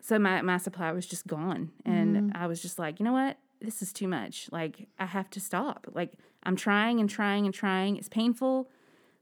so 0.00 0.18
my, 0.18 0.40
my 0.42 0.56
supply 0.56 0.92
was 0.92 1.06
just 1.06 1.26
gone. 1.26 1.70
And 1.84 2.32
I 2.34 2.46
was 2.46 2.62
just 2.62 2.78
like, 2.78 2.98
you 3.00 3.04
know 3.04 3.12
what? 3.12 3.36
This 3.60 3.82
is 3.82 3.92
too 3.92 4.08
much. 4.08 4.48
Like 4.52 4.88
I 4.98 5.06
have 5.06 5.30
to 5.30 5.40
stop. 5.40 5.86
Like 5.92 6.12
I'm 6.42 6.56
trying 6.56 7.00
and 7.00 7.10
trying 7.10 7.44
and 7.44 7.54
trying. 7.54 7.96
It's 7.96 8.08
painful. 8.08 8.70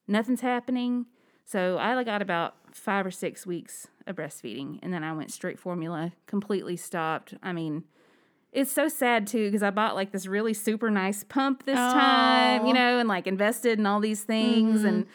Nothing's 0.06 0.42
happening. 0.42 1.06
So 1.44 1.76
I 1.78 1.94
like 1.94 2.06
got 2.06 2.22
about 2.22 2.54
five 2.72 3.06
or 3.06 3.10
six 3.10 3.46
weeks 3.46 3.86
of 4.06 4.16
breastfeeding, 4.16 4.78
and 4.82 4.92
then 4.92 5.04
I 5.04 5.12
went 5.12 5.30
straight 5.30 5.58
formula, 5.58 6.12
completely 6.26 6.76
stopped. 6.76 7.34
I 7.42 7.52
mean, 7.52 7.84
it's 8.54 8.72
so 8.72 8.88
sad 8.88 9.26
too 9.26 9.46
because 9.46 9.62
I 9.62 9.70
bought 9.70 9.94
like 9.94 10.12
this 10.12 10.26
really 10.26 10.54
super 10.54 10.90
nice 10.90 11.24
pump 11.24 11.64
this 11.64 11.76
time, 11.76 12.66
you 12.66 12.72
know, 12.72 12.98
and 12.98 13.08
like 13.08 13.26
invested 13.26 13.78
in 13.78 13.86
all 13.86 14.00
these 14.00 14.22
things, 14.22 14.78
mm-hmm. 14.80 14.86
and 14.88 15.06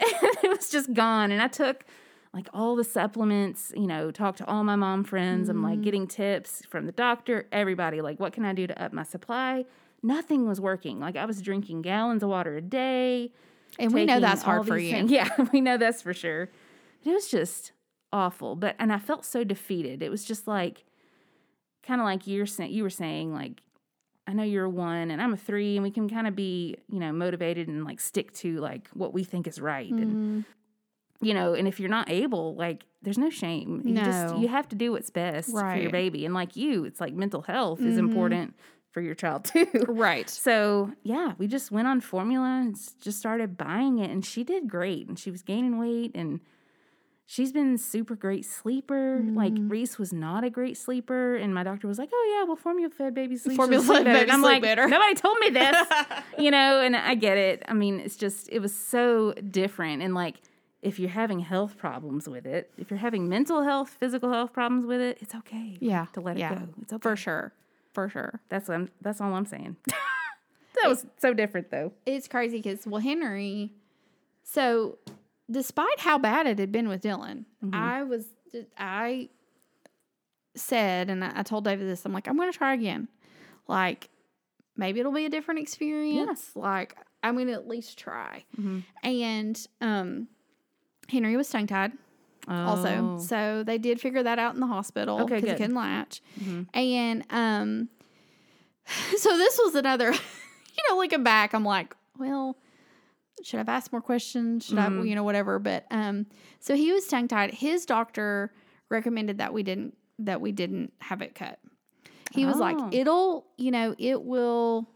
it 0.00 0.50
was 0.50 0.70
just 0.70 0.92
gone. 0.92 1.32
And 1.32 1.42
I 1.42 1.48
took 1.48 1.84
like 2.32 2.48
all 2.52 2.76
the 2.76 2.84
supplements, 2.84 3.72
you 3.74 3.86
know, 3.86 4.10
talked 4.10 4.38
to 4.38 4.46
all 4.46 4.62
my 4.62 4.76
mom 4.76 5.04
friends. 5.04 5.48
I'm 5.48 5.62
like 5.62 5.78
mm. 5.78 5.84
getting 5.84 6.06
tips 6.06 6.62
from 6.68 6.84
the 6.84 6.92
doctor, 6.92 7.46
everybody. 7.50 8.02
Like, 8.02 8.20
what 8.20 8.34
can 8.34 8.44
I 8.44 8.52
do 8.52 8.66
to 8.66 8.82
up 8.82 8.92
my 8.92 9.04
supply? 9.04 9.64
nothing 10.06 10.46
was 10.46 10.60
working. 10.60 11.00
Like 11.00 11.16
I 11.16 11.24
was 11.24 11.42
drinking 11.42 11.82
gallons 11.82 12.22
of 12.22 12.28
water 12.28 12.56
a 12.56 12.62
day. 12.62 13.32
And 13.78 13.92
we 13.92 14.06
know 14.06 14.20
that's 14.20 14.42
hard 14.42 14.66
for 14.66 14.78
you. 14.78 14.90
things. 14.90 15.10
Yeah, 15.16 15.28
we 15.52 15.60
know 15.60 15.76
that's 15.76 16.00
for 16.00 16.14
sure. 16.14 16.48
It 17.04 17.10
was 17.10 17.28
just 17.28 17.72
awful. 18.12 18.56
But 18.56 18.76
and 18.78 18.92
I 18.92 18.98
felt 18.98 19.24
so 19.24 19.44
defeated. 19.44 20.02
It 20.02 20.10
was 20.10 20.24
just 20.24 20.46
like 20.46 20.84
kind 21.86 22.00
of 22.00 22.04
like 22.04 22.26
you're 22.26 22.46
saying 22.46 22.72
you 22.72 22.82
were 22.82 22.90
saying, 22.90 23.32
like, 23.32 23.60
I 24.26 24.32
know 24.32 24.42
you're 24.42 24.64
a 24.64 24.70
one 24.70 25.10
and 25.10 25.22
I'm 25.22 25.32
a 25.32 25.36
three, 25.36 25.76
and 25.76 25.82
we 25.84 25.90
can 25.90 26.08
kind 26.08 26.26
of 26.26 26.34
be, 26.34 26.76
you 26.88 26.98
know, 26.98 27.12
motivated 27.12 27.68
and 27.68 27.84
like 27.84 28.00
stick 28.00 28.32
to 28.34 28.58
like 28.58 28.88
what 28.88 29.12
we 29.14 29.22
think 29.24 29.46
is 29.46 29.60
right. 29.60 29.92
And 29.92 30.16
Mhm. 30.16 30.44
you 31.22 31.32
know, 31.32 31.54
and 31.54 31.66
if 31.66 31.80
you're 31.80 31.88
not 31.88 32.10
able, 32.10 32.54
like 32.56 32.84
there's 33.02 33.18
no 33.18 33.30
shame. 33.30 33.82
You 33.84 33.94
just 34.02 34.32
No. 34.34 34.40
you 34.40 34.48
have 34.48 34.68
to 34.68 34.76
do 34.76 34.92
what's 34.92 35.10
best 35.10 35.50
for 35.50 35.76
your 35.76 35.90
baby. 35.90 36.24
And 36.26 36.34
like 36.34 36.56
you, 36.56 36.84
it's 36.84 37.00
like 37.00 37.14
mental 37.14 37.42
health 37.42 37.80
is 37.80 37.94
Mhm. 37.96 37.98
important 38.00 38.54
for 38.90 39.00
your 39.00 39.14
child 39.14 39.44
too. 39.52 39.66
Right. 39.88 40.28
So 40.28 40.92
yeah, 41.04 41.34
we 41.38 41.46
just 41.46 41.70
went 41.70 41.86
on 41.88 42.00
formula 42.00 42.60
and 42.60 42.76
just 43.00 43.18
started 43.18 43.56
buying 43.56 43.98
it, 43.98 44.10
and 44.10 44.24
she 44.24 44.42
did 44.44 44.68
great, 44.68 45.06
and 45.08 45.18
she 45.18 45.30
was 45.30 45.42
gaining 45.42 45.78
weight, 45.78 46.12
and 46.14 46.40
she's 47.26 47.52
been 47.52 47.76
super 47.76 48.14
great 48.14 48.44
sleeper. 48.44 49.20
Like 49.22 49.52
Mm. 49.52 49.70
Reese 49.70 49.98
was 49.98 50.12
not 50.12 50.44
a 50.44 50.50
great 50.50 50.76
sleeper, 50.76 51.36
and 51.36 51.52
my 51.52 51.62
doctor 51.64 51.86
was 51.86 51.98
like, 51.98 52.08
"Oh 52.12 52.34
yeah, 52.38 52.44
well 52.46 52.56
formula 52.56 52.88
fed 52.88 53.14
baby 53.14 53.36
sleeps 53.36 53.56
Formula 53.56 53.82
sleep 53.84 53.98
fed 53.98 54.04
better." 54.04 54.18
baby 54.18 54.30
and 54.30 54.32
I'm 54.32 54.40
sleep 54.40 54.52
like, 54.52 54.62
better. 54.62 54.88
nobody 54.88 55.14
told 55.14 55.38
me 55.40 55.50
this, 55.50 55.76
you 56.38 56.50
know. 56.50 56.80
And 56.80 56.96
I 56.96 57.14
get 57.16 57.36
it. 57.36 57.62
I 57.68 57.74
mean, 57.74 58.00
it's 58.00 58.16
just 58.16 58.48
it 58.50 58.60
was 58.60 58.74
so 58.74 59.32
different, 59.32 60.02
and 60.02 60.14
like. 60.14 60.36
If 60.82 61.00
you're 61.00 61.10
having 61.10 61.40
health 61.40 61.76
problems 61.78 62.28
with 62.28 62.46
it, 62.46 62.70
if 62.78 62.90
you're 62.90 62.98
having 62.98 63.28
mental 63.28 63.64
health, 63.64 63.96
physical 63.98 64.30
health 64.30 64.52
problems 64.52 64.86
with 64.86 65.00
it, 65.00 65.18
it's 65.20 65.34
okay. 65.34 65.76
Yeah. 65.80 66.06
to 66.12 66.20
let 66.20 66.36
yeah. 66.36 66.52
it 66.52 66.58
go. 66.58 66.68
It's 66.82 66.92
okay. 66.92 67.02
For 67.02 67.16
sure. 67.16 67.52
For 67.92 68.08
sure. 68.08 68.40
That's 68.50 68.68
what 68.68 68.74
I'm, 68.74 68.90
that's 69.00 69.20
all 69.20 69.34
I'm 69.34 69.46
saying. 69.46 69.76
that 69.86 70.88
was 70.88 71.06
so 71.16 71.34
different 71.34 71.70
though. 71.70 71.92
It's 72.04 72.28
crazy 72.28 72.58
because, 72.58 72.86
well, 72.86 73.00
Henry, 73.00 73.72
so 74.44 74.98
despite 75.50 76.00
how 76.00 76.18
bad 76.18 76.46
it 76.46 76.58
had 76.58 76.72
been 76.72 76.88
with 76.88 77.02
Dylan, 77.02 77.44
Mm-hmm. 77.64 77.74
I 77.74 78.02
was, 78.04 78.26
I 78.78 79.28
said, 80.54 81.10
and 81.10 81.24
I 81.24 81.42
told 81.42 81.64
David 81.64 81.86
this, 81.88 82.04
I'm 82.04 82.12
like, 82.12 82.28
I'm 82.28 82.36
going 82.36 82.50
to 82.50 82.56
try 82.56 82.74
again. 82.74 83.08
Like, 83.68 84.08
maybe 84.76 85.00
it'll 85.00 85.12
be 85.12 85.26
a 85.26 85.30
different 85.30 85.60
experience. 85.60 86.50
Like, 86.54 86.96
I'm 87.22 87.34
going 87.34 87.48
to 87.48 87.52
at 87.54 87.66
least 87.66 87.98
try. 87.98 88.44
Mhm. 88.58 88.84
And 89.02 89.66
um, 89.80 90.28
Henry 91.08 91.36
was 91.36 91.48
tongue 91.48 91.66
tied 91.66 91.92
also. 92.48 93.16
Oh. 93.16 93.18
So 93.18 93.64
they 93.64 93.76
did 93.78 94.00
figure 94.00 94.22
that 94.22 94.38
out 94.38 94.54
in 94.54 94.60
the 94.60 94.66
hospital 94.68 95.20
Okay, 95.22 95.34
because 95.36 95.42
he 95.42 95.48
good. 95.48 95.56
couldn't 95.58 95.74
latch. 95.76 96.22
Mhm. 96.40 96.66
And 96.74 97.24
um, 97.30 97.88
so 99.16 99.36
this 99.36 99.58
was 99.64 99.74
another, 99.74 100.12
you 100.12 100.84
know, 100.90 100.96
looking 100.98 101.24
back, 101.24 101.52
I'm 101.54 101.64
like, 101.64 101.94
well, 102.18 102.56
should 103.42 103.60
I've 103.60 103.68
asked 103.68 103.92
more 103.92 104.00
questions? 104.00 104.66
Should 104.66 104.78
I, 104.78 104.86
Mhm. 104.88 105.08
you 105.08 105.14
know, 105.14 105.24
whatever. 105.24 105.58
But 105.58 105.86
um, 105.90 106.26
so 106.60 106.74
he 106.74 106.92
was 106.92 107.06
tongue 107.06 107.28
tied. 107.28 107.52
His 107.54 107.84
doctor 107.86 108.52
recommended 108.88 109.38
that 109.38 109.52
we 109.52 109.62
didn't 109.62 109.96
that 110.18 110.40
we 110.40 110.50
didn't 110.52 110.92
have 111.00 111.20
it 111.22 111.34
cut. 111.34 111.58
He 112.32 112.44
was 112.46 112.56
like, 112.56 112.76
Oh. 112.78 112.88
it'll, 112.92 113.46
you 113.58 113.70
know, 113.70 113.94
it 113.98 114.22
will, 114.22 114.88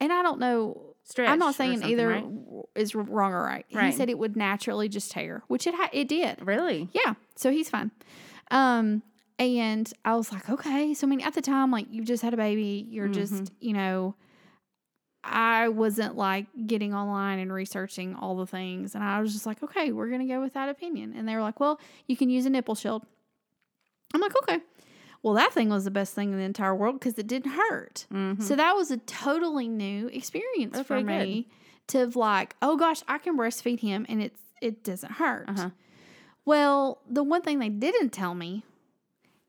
and 0.00 0.12
I 0.12 0.22
don't 0.22 0.38
know. 0.40 0.94
Stretch 1.04 1.28
I'm 1.28 1.38
not 1.38 1.54
saying 1.54 1.82
either 1.84 2.08
right? 2.08 2.24
is 2.74 2.94
wrong 2.94 3.32
or 3.34 3.42
right. 3.44 3.64
He 3.68 3.76
Right. 3.76 3.92
said 3.94 4.08
it 4.10 4.18
would 4.18 4.36
naturally 4.36 4.88
just 4.88 5.10
tear, 5.12 5.42
which 5.48 5.66
it 5.66 5.74
ha- 5.74 5.90
it 5.92 6.08
did. 6.08 6.38
Really? 6.46 6.88
Yeah, 6.92 7.14
so 7.36 7.50
he's 7.50 7.68
fine. 7.68 7.90
Um, 8.50 9.02
and 9.38 9.92
I 10.04 10.14
was 10.16 10.32
like, 10.32 10.48
okay. 10.48 10.94
So 10.94 11.06
I 11.06 11.10
mean, 11.10 11.20
at 11.20 11.34
the 11.34 11.42
time, 11.42 11.70
like 11.70 11.86
you've 11.90 12.06
just 12.06 12.22
had 12.22 12.32
a 12.34 12.36
baby, 12.38 12.86
you're 12.88 13.04
Mm-hmm. 13.08 13.12
just, 13.38 13.52
you 13.60 13.72
know, 13.74 14.14
I 15.26 15.68
wasn't 15.68 16.16
like 16.16 16.46
getting 16.66 16.94
online 16.94 17.38
and 17.38 17.52
researching 17.52 18.14
all 18.14 18.36
the 18.36 18.46
things, 18.46 18.94
and 18.94 19.02
I 19.02 19.20
was 19.20 19.32
just 19.32 19.46
like, 19.46 19.62
okay, 19.62 19.90
we're 19.92 20.10
gonna 20.10 20.26
go 20.26 20.40
with 20.40 20.52
that 20.54 20.68
opinion. 20.68 21.14
And 21.16 21.26
they 21.28 21.34
were 21.34 21.40
like, 21.42 21.60
well, 21.60 21.80
you 22.06 22.16
can 22.16 22.28
use 22.30 22.46
a 22.46 22.50
nipple 22.50 22.74
shield. 22.74 23.04
I'm 24.12 24.20
like, 24.20 24.36
okay. 24.42 24.58
Well, 25.22 25.34
that 25.34 25.52
thing 25.54 25.70
was 25.70 25.84
the 25.84 25.90
best 25.90 26.14
thing 26.14 26.32
in 26.32 26.36
the 26.38 26.44
entire 26.44 26.74
world 26.74 27.00
because 27.00 27.18
it 27.18 27.26
didn't 27.26 27.52
hurt. 27.52 28.06
Mhm. 28.12 28.42
So 28.42 28.54
that 28.56 28.76
was 28.76 28.90
a 28.90 28.98
totally 28.98 29.68
new 29.68 30.08
experience 30.08 30.78
for 30.82 30.96
Okay, 30.96 31.02
good. 31.04 31.28
me 31.28 31.48
to 31.88 32.06
like, 32.18 32.54
oh 32.60 32.76
gosh, 32.76 33.02
I 33.08 33.18
can 33.18 33.36
breastfeed 33.36 33.80
him 33.80 34.04
and 34.08 34.22
it's 34.22 34.40
it 34.60 34.84
doesn't 34.84 35.12
hurt. 35.12 35.48
Uh-huh. 35.48 35.70
Well, 36.44 36.98
the 37.08 37.22
one 37.22 37.40
thing 37.42 37.58
they 37.58 37.70
didn't 37.70 38.10
tell 38.10 38.34
me 38.34 38.64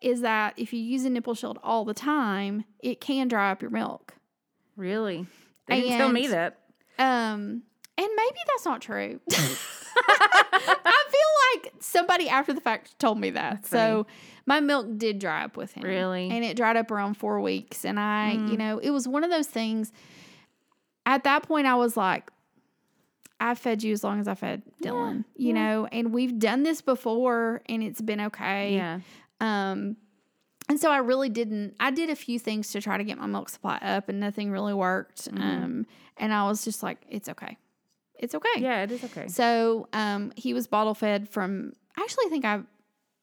is 0.02 0.22
that 0.22 0.54
if 0.58 0.72
you 0.74 0.80
use 0.80 1.04
a 1.06 1.10
nipple 1.10 1.34
shield 1.36 1.60
all 1.64 1.84
the 1.84 1.94
time, 1.94 2.64
it 2.80 3.02
can 3.02 3.28
dry 3.28 3.52
up 3.52 3.62
your 3.62 3.72
milk. 3.72 4.14
Really? 4.78 5.26
They 5.68 5.82
didn't 5.82 5.98
tell 5.98 6.12
me 6.12 6.28
that. 6.28 6.60
Um, 7.00 7.64
and 7.98 8.10
maybe 8.16 8.38
that's 8.48 8.66
not 8.66 8.82
true. 8.82 9.20
I 9.32 11.04
feel 11.10 11.64
like 11.64 11.74
somebody 11.80 12.30
after 12.30 12.54
the 12.54 12.62
fact 12.62 12.98
told 13.00 13.20
me 13.20 13.30
that. 13.32 13.56
That's 13.56 13.70
so 13.70 14.06
my 14.46 14.60
milk 14.60 14.88
did 14.98 15.20
dry 15.20 15.44
up 15.44 15.58
with 15.58 15.74
him. 15.74 15.84
Really? 15.84 16.30
And 16.30 16.44
it 16.44 16.56
dried 16.58 16.78
up 16.78 16.92
around 16.92 17.16
four 17.16 17.40
weeks. 17.42 17.86
And 17.86 18.00
I, 18.00 18.36
Mm. 18.38 18.52
you 18.52 18.58
know, 18.58 18.78
it 18.80 18.92
was 18.92 19.08
one 19.08 19.24
of 19.24 19.30
those 19.32 19.48
things. 19.48 19.92
At 21.06 21.24
that 21.24 21.44
point, 21.44 21.68
I 21.68 21.76
was 21.76 21.96
like, 21.96 22.32
I 23.40 23.54
fed 23.56 23.84
you 23.84 23.92
as 23.94 24.04
long 24.04 24.20
as 24.20 24.28
I 24.28 24.34
fed 24.36 24.64
Dylan, 24.82 25.26
you 25.36 25.50
yeah. 25.50 25.54
know, 25.54 25.86
and 25.92 26.14
we've 26.14 26.40
done 26.40 26.64
this 26.64 26.82
before 26.82 27.62
and 27.68 27.84
it's 27.84 28.02
been 28.02 28.22
okay. 28.22 28.76
Yeah. 28.76 29.00
Um, 29.42 29.98
and 30.70 30.80
so 30.80 30.92
I 30.92 30.98
really 30.98 31.30
didn't. 31.30 31.76
I 31.80 31.92
did 31.92 32.10
a 32.10 32.16
few 32.16 32.40
things 32.40 32.72
to 32.72 32.82
try 32.82 32.98
to 32.98 33.04
get 33.04 33.18
my 33.18 33.28
milk 33.28 33.50
supply 33.50 33.78
up, 33.82 34.10
and 34.10 34.20
nothing 34.20 34.52
really 34.52 34.74
worked. 34.74 35.30
Mhm. 35.32 35.40
Um, 35.42 35.86
and 36.18 36.34
I 36.34 36.48
was 36.48 36.64
just 36.64 36.82
like, 36.84 37.00
"It's 37.10 37.30
okay, 37.30 37.58
it's 38.20 38.34
okay." 38.36 38.60
Yeah, 38.60 38.84
it 38.84 38.92
is 38.92 39.04
okay. 39.04 39.28
So, 39.28 39.88
um, 39.94 40.32
he 40.36 40.54
was 40.54 40.68
bottle 40.68 40.94
fed 40.96 41.30
from. 41.30 41.74
I 41.98 42.02
actually 42.02 42.30
think 42.30 42.46
I 42.46 42.62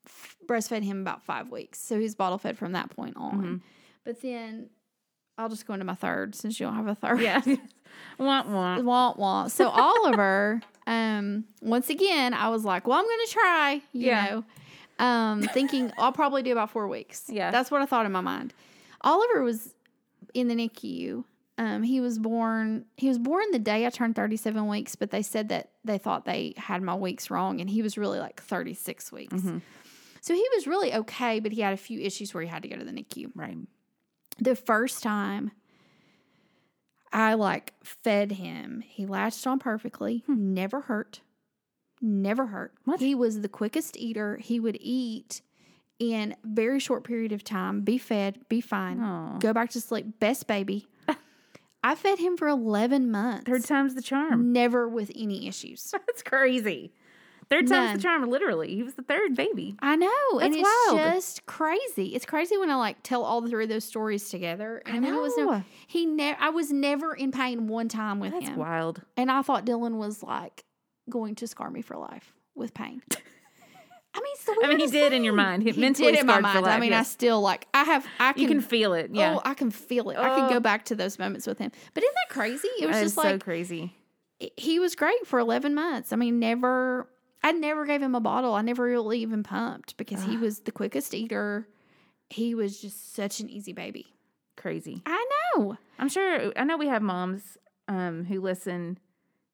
f- 0.06 0.36
breastfed 0.46 0.82
him 0.82 1.00
about 1.00 1.22
five 1.22 1.50
weeks, 1.50 1.80
so 1.80 1.98
he's 1.98 2.14
bottle 2.14 2.38
fed 2.38 2.56
from 2.58 2.72
that 2.72 2.90
point 2.90 3.16
on. 3.16 3.42
Mhm. 3.42 3.60
But 4.04 4.20
then, 4.22 4.70
I'll 5.38 5.48
just 5.48 5.66
go 5.66 5.74
into 5.74 5.84
my 5.84 5.94
third 5.94 6.34
since 6.34 6.58
you 6.60 6.66
don't 6.66 6.76
have 6.76 6.86
a 6.88 6.94
third. 6.94 7.20
Yeah. 7.20 7.40
wah, 8.18 8.42
wah. 8.46 8.80
Wah, 8.80 9.14
wah. 9.16 9.48
So 9.48 9.68
Oliver, 9.68 10.60
um, 10.86 11.44
once 11.60 11.88
again, 11.90 12.34
I 12.34 12.48
was 12.48 12.64
like, 12.64 12.86
well, 12.86 12.98
I'm 12.98 13.04
going 13.04 13.26
to 13.26 13.32
try, 13.32 13.82
you 13.92 14.06
Yeah. 14.06 14.24
know, 14.26 14.44
um, 15.02 15.42
thinking 15.42 15.92
I'll 15.98 16.12
probably 16.12 16.42
do 16.42 16.52
about 16.52 16.70
four 16.70 16.88
weeks. 16.88 17.24
Yeah. 17.28 17.50
That's 17.50 17.70
what 17.70 17.82
I 17.82 17.86
thought 17.86 18.06
in 18.06 18.12
my 18.12 18.20
mind. 18.22 18.54
Oliver 19.02 19.42
was 19.42 19.74
in 20.32 20.48
the 20.48 20.54
NICU. 20.54 21.24
Um, 21.58 21.82
he 21.82 22.00
was 22.00 22.18
born, 22.18 22.86
he 22.96 23.08
was 23.08 23.18
born 23.18 23.44
the 23.52 23.58
day 23.58 23.84
I 23.86 23.90
turned 23.90 24.16
37 24.16 24.66
weeks, 24.68 24.96
but 24.96 25.10
they 25.10 25.20
said 25.22 25.50
that 25.50 25.70
they 25.84 25.98
thought 25.98 26.24
they 26.24 26.54
had 26.56 26.82
my 26.82 26.94
weeks 26.94 27.30
wrong 27.30 27.60
and 27.60 27.68
he 27.68 27.82
was 27.82 27.98
really 27.98 28.18
like 28.18 28.40
36 28.42 29.12
weeks. 29.12 29.34
Mhm. 29.34 29.60
So 30.22 30.34
he 30.34 30.46
was 30.54 30.66
really 30.66 30.94
okay, 30.94 31.40
but 31.40 31.52
he 31.52 31.60
had 31.60 31.74
a 31.74 31.76
few 31.76 32.00
issues 32.00 32.32
where 32.32 32.42
he 32.42 32.48
had 32.48 32.62
to 32.62 32.68
go 32.68 32.76
to 32.76 32.84
the 32.84 32.92
NICU 32.92 33.32
Right. 33.34 33.58
the 34.38 34.54
first 34.56 35.02
time 35.02 35.50
I 37.12 37.34
like 37.34 37.74
fed 37.84 38.32
him, 38.32 38.82
he 38.86 39.04
latched 39.04 39.46
on 39.46 39.58
perfectly, 39.58 40.24
never 40.26 40.80
hurt, 40.82 41.20
never 42.02 42.46
hurt. 42.46 42.72
What? 42.84 43.00
He 43.00 43.14
was 43.14 43.40
the 43.40 43.48
quickest 43.48 43.96
eater. 43.96 44.36
He 44.36 44.58
would 44.60 44.76
eat 44.80 45.40
in 45.98 46.34
very 46.44 46.80
short 46.80 47.04
period 47.04 47.32
of 47.32 47.44
time, 47.44 47.82
be 47.82 47.96
fed, 47.98 48.40
be 48.48 48.60
fine, 48.60 49.00
Oh. 49.00 49.38
go 49.38 49.52
back 49.52 49.70
to 49.70 49.80
sleep. 49.80 50.18
Best 50.18 50.46
baby. 50.48 50.88
I 51.84 51.94
fed 51.94 52.18
him 52.18 52.36
for 52.36 52.48
11 52.48 53.10
months. 53.10 53.44
Third 53.46 53.64
time's 53.64 53.94
the 53.94 54.02
charm. 54.02 54.52
Never 54.52 54.88
with 54.88 55.10
any 55.14 55.46
issues. 55.48 55.90
That's 55.92 56.22
crazy. 56.22 56.92
Third 57.50 57.66
time's 57.66 57.88
None. 57.88 57.96
the 57.98 58.02
charm, 58.02 58.30
literally. 58.30 58.74
He 58.74 58.82
was 58.82 58.94
the 58.94 59.02
third 59.02 59.34
baby. 59.36 59.74
I 59.80 59.94
know. 59.96 60.08
and 60.40 60.54
That's 60.54 60.56
it's 60.56 60.68
wild. 60.88 60.98
just 61.14 61.44
crazy. 61.46 62.14
It's 62.14 62.24
crazy 62.24 62.56
when 62.56 62.70
I 62.70 62.76
like 62.76 63.02
tell 63.02 63.24
all 63.24 63.46
three 63.46 63.64
of 63.64 63.68
those 63.68 63.84
stories 63.84 64.28
together. 64.30 64.80
And 64.86 64.96
I, 64.96 65.00
mean, 65.00 65.14
it 65.14 65.20
was 65.20 65.36
no, 65.36 65.62
he 65.86 66.06
never, 66.06 66.40
I 66.40 66.48
was 66.48 66.72
never 66.72 67.12
in 67.14 67.30
pain 67.30 67.66
one 67.66 67.88
time 67.88 68.20
with 68.20 68.30
That's 68.32 68.44
him. 68.44 68.50
That's 68.52 68.58
wild. 68.58 69.02
And 69.18 69.30
I 69.30 69.42
thought 69.42 69.66
Dylan 69.66 69.96
was 69.98 70.22
like 70.22 70.64
going 71.10 71.34
to 71.36 71.46
scar 71.46 71.70
me 71.70 71.82
for 71.82 71.96
life 71.96 72.32
with 72.54 72.74
pain. 72.74 73.02
I 74.14 74.20
mean, 74.20 74.34
the 74.44 74.66
I 74.66 74.68
mean, 74.68 74.78
he 74.80 74.88
did 74.88 75.14
in 75.14 75.24
your 75.24 75.32
mind. 75.32 75.62
He 75.62 75.70
He 75.70 75.80
mentally 75.80 76.12
did 76.12 76.20
in 76.20 76.26
my 76.26 76.38
mind. 76.40 76.58
I 76.58 76.72
life, 76.72 76.80
mean, 76.80 76.92
I 76.92 77.02
still 77.02 77.40
like. 77.40 77.66
I 77.72 77.84
have. 77.84 78.06
I 78.20 78.34
can. 78.34 78.42
You 78.42 78.48
can 78.48 78.60
feel 78.60 78.92
it. 78.92 79.10
Yeah. 79.14 79.36
Oh, 79.36 79.42
I 79.42 79.54
can 79.54 79.70
feel 79.70 80.10
it. 80.10 80.18
I 80.18 80.36
can 80.38 80.50
go 80.50 80.56
Oh. 80.56 80.60
back 80.60 80.84
to 80.86 80.94
those 80.94 81.18
moments 81.18 81.46
with 81.46 81.58
him. 81.58 81.72
But 81.94 82.02
isn't 82.04 82.14
that 82.14 82.34
crazy? 82.34 82.68
It 82.78 82.86
was 82.88 82.96
That 82.96 83.02
just 83.04 83.16
is 83.16 83.22
so 83.22 83.38
crazy. 83.38 83.96
he 84.58 84.78
was 84.78 84.94
great 84.96 85.26
for 85.26 85.38
eleven 85.38 85.74
months. 85.74 86.12
I 86.12 86.16
mean, 86.16 86.38
never. 86.38 87.08
I 87.42 87.52
never 87.52 87.86
gave 87.86 88.02
him 88.02 88.14
a 88.14 88.20
bottle. 88.20 88.52
I 88.52 88.60
never 88.60 88.84
really 88.84 89.20
even 89.20 89.42
pumped 89.42 89.96
because 89.96 90.22
he 90.24 90.36
was 90.36 90.60
the 90.60 90.72
quickest 90.72 91.14
eater. 91.14 91.66
He 92.28 92.54
was 92.54 92.80
just 92.82 93.14
such 93.14 93.40
an 93.40 93.48
easy 93.48 93.72
baby. 93.72 94.14
Crazy. 94.58 95.02
I 95.06 95.26
know. 95.56 95.78
I'm 95.98 96.10
sure. 96.10 96.52
I 96.54 96.64
know 96.64 96.76
we 96.76 96.88
have 96.88 97.00
moms 97.02 97.56
um, 97.88 98.26
who 98.26 98.40
listen 98.42 98.98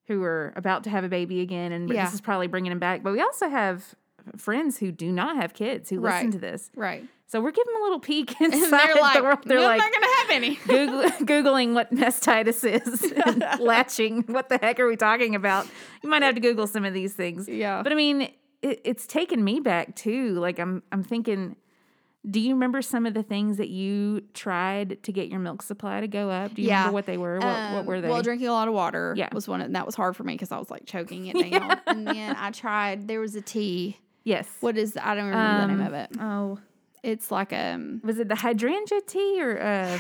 who 0.09 0.23
are 0.25 0.53
about 0.57 0.85
to 0.85 0.91
have 0.91 1.05
a 1.05 1.09
baby 1.09 1.41
again, 1.41 1.71
and 1.71 1.89
Yeah. 1.89 2.05
this 2.07 2.15
is 2.15 2.21
probably 2.21 2.49
bringing 2.49 2.71
them 2.71 2.79
back. 2.81 3.03
But 3.03 3.13
we 3.13 3.21
also 3.21 3.49
have 3.49 3.95
friends 4.37 4.79
who 4.79 4.91
do 4.91 5.13
not 5.13 5.37
have 5.37 5.55
kids 5.55 5.89
who 5.89 6.01
listen 6.01 6.31
to 6.33 6.39
this 6.39 6.71
Right. 6.75 7.05
So 7.27 7.43
we're 7.43 7.51
giving 7.51 7.73
them 7.75 7.83
a 7.83 7.85
little 7.85 8.01
peek 8.01 8.41
inside 8.41 8.99
like, 8.99 9.17
the 9.19 9.23
world. 9.23 9.41
They're 9.45 9.59
"I'm 9.59 9.65
like 9.65 9.79
not 9.81 9.93
gonna 9.93 10.07
have 10.17 10.31
any. 10.31 10.55
Google, 10.67 11.11
googling 11.27 11.75
what 11.75 11.95
mastitis 11.95 12.65
is, 12.65 13.13
and 13.27 13.45
latching. 13.61 14.23
What 14.29 14.49
the 14.49 14.57
heck 14.57 14.81
are 14.81 14.89
we 14.89 14.97
talking 14.97 15.35
about? 15.35 15.67
You 16.03 16.09
might 16.09 16.23
have 16.23 16.35
to 16.37 16.41
Google 16.41 16.67
some 16.67 16.87
of 16.87 16.95
these 16.95 17.13
things. 17.13 17.47
Yeah. 17.47 17.83
But 17.83 17.93
I 17.93 17.97
mean, 17.97 18.23
it, 18.63 18.81
it's 18.83 19.07
taken 19.07 19.45
me 19.45 19.61
back 19.61 19.95
too. 19.95 20.35
Like 20.41 20.59
I'm, 20.59 20.83
I'm 20.91 21.05
thinking. 21.05 21.57
Do 22.29 22.41
you 22.41 22.55
remember 22.55 22.83
some 22.83 23.07
of 23.07 23.15
the 23.15 23.23
things 23.23 23.57
that 23.59 23.69
you 23.69 24.23
tried 24.35 25.03
to 25.05 25.13
get 25.13 25.29
your 25.29 25.39
milk 25.39 25.63
supply 25.63 26.01
to 26.01 26.09
go 26.09 26.31
up? 26.31 26.55
Do 26.55 26.63
you 26.63 26.69
Yeah. 26.69 26.79
remember 26.79 26.95
what 26.95 27.07
they 27.07 27.17
were? 27.17 27.39
What, 27.39 27.47
what 27.47 27.81
Um, 27.81 27.87
were 27.87 28.01
they? 28.01 28.09
Well, 28.09 28.23
drinking 28.23 28.49
a 28.49 28.53
lot 28.53 28.69
of 28.69 28.75
water 28.75 29.15
Yeah. 29.17 29.29
was 29.33 29.47
one, 29.49 29.61
and 29.61 29.75
that 29.77 29.87
was 29.87 29.95
hard 29.95 30.17
for 30.17 30.25
me 30.25 30.35
because 30.35 30.51
I 30.53 30.59
was 30.59 30.69
like 30.71 30.85
choking 30.85 31.27
it 31.27 31.35
down. 31.51 31.81
And 31.87 32.07
then 32.07 32.37
I 32.37 32.51
tried. 32.51 33.07
There 33.09 33.21
was 33.21 33.35
a 33.37 33.41
tea. 33.41 33.99
yes. 34.25 34.49
What 34.61 34.77
is? 34.77 34.97
I 35.01 35.15
don't 35.15 35.29
remember 35.29 35.61
the 35.63 35.67
name 35.69 35.81
Um, 35.81 35.87
of 35.87 35.93
it. 35.95 36.11
Oh, 36.21 36.59
It's 37.05 37.31
like 37.31 37.53
um. 37.53 38.01
was 38.05 38.19
it 38.19 38.29
the 38.29 38.35
hydrangea 38.35 39.01
tea 39.07 39.41
or 39.41 39.59
uh? 39.63 39.99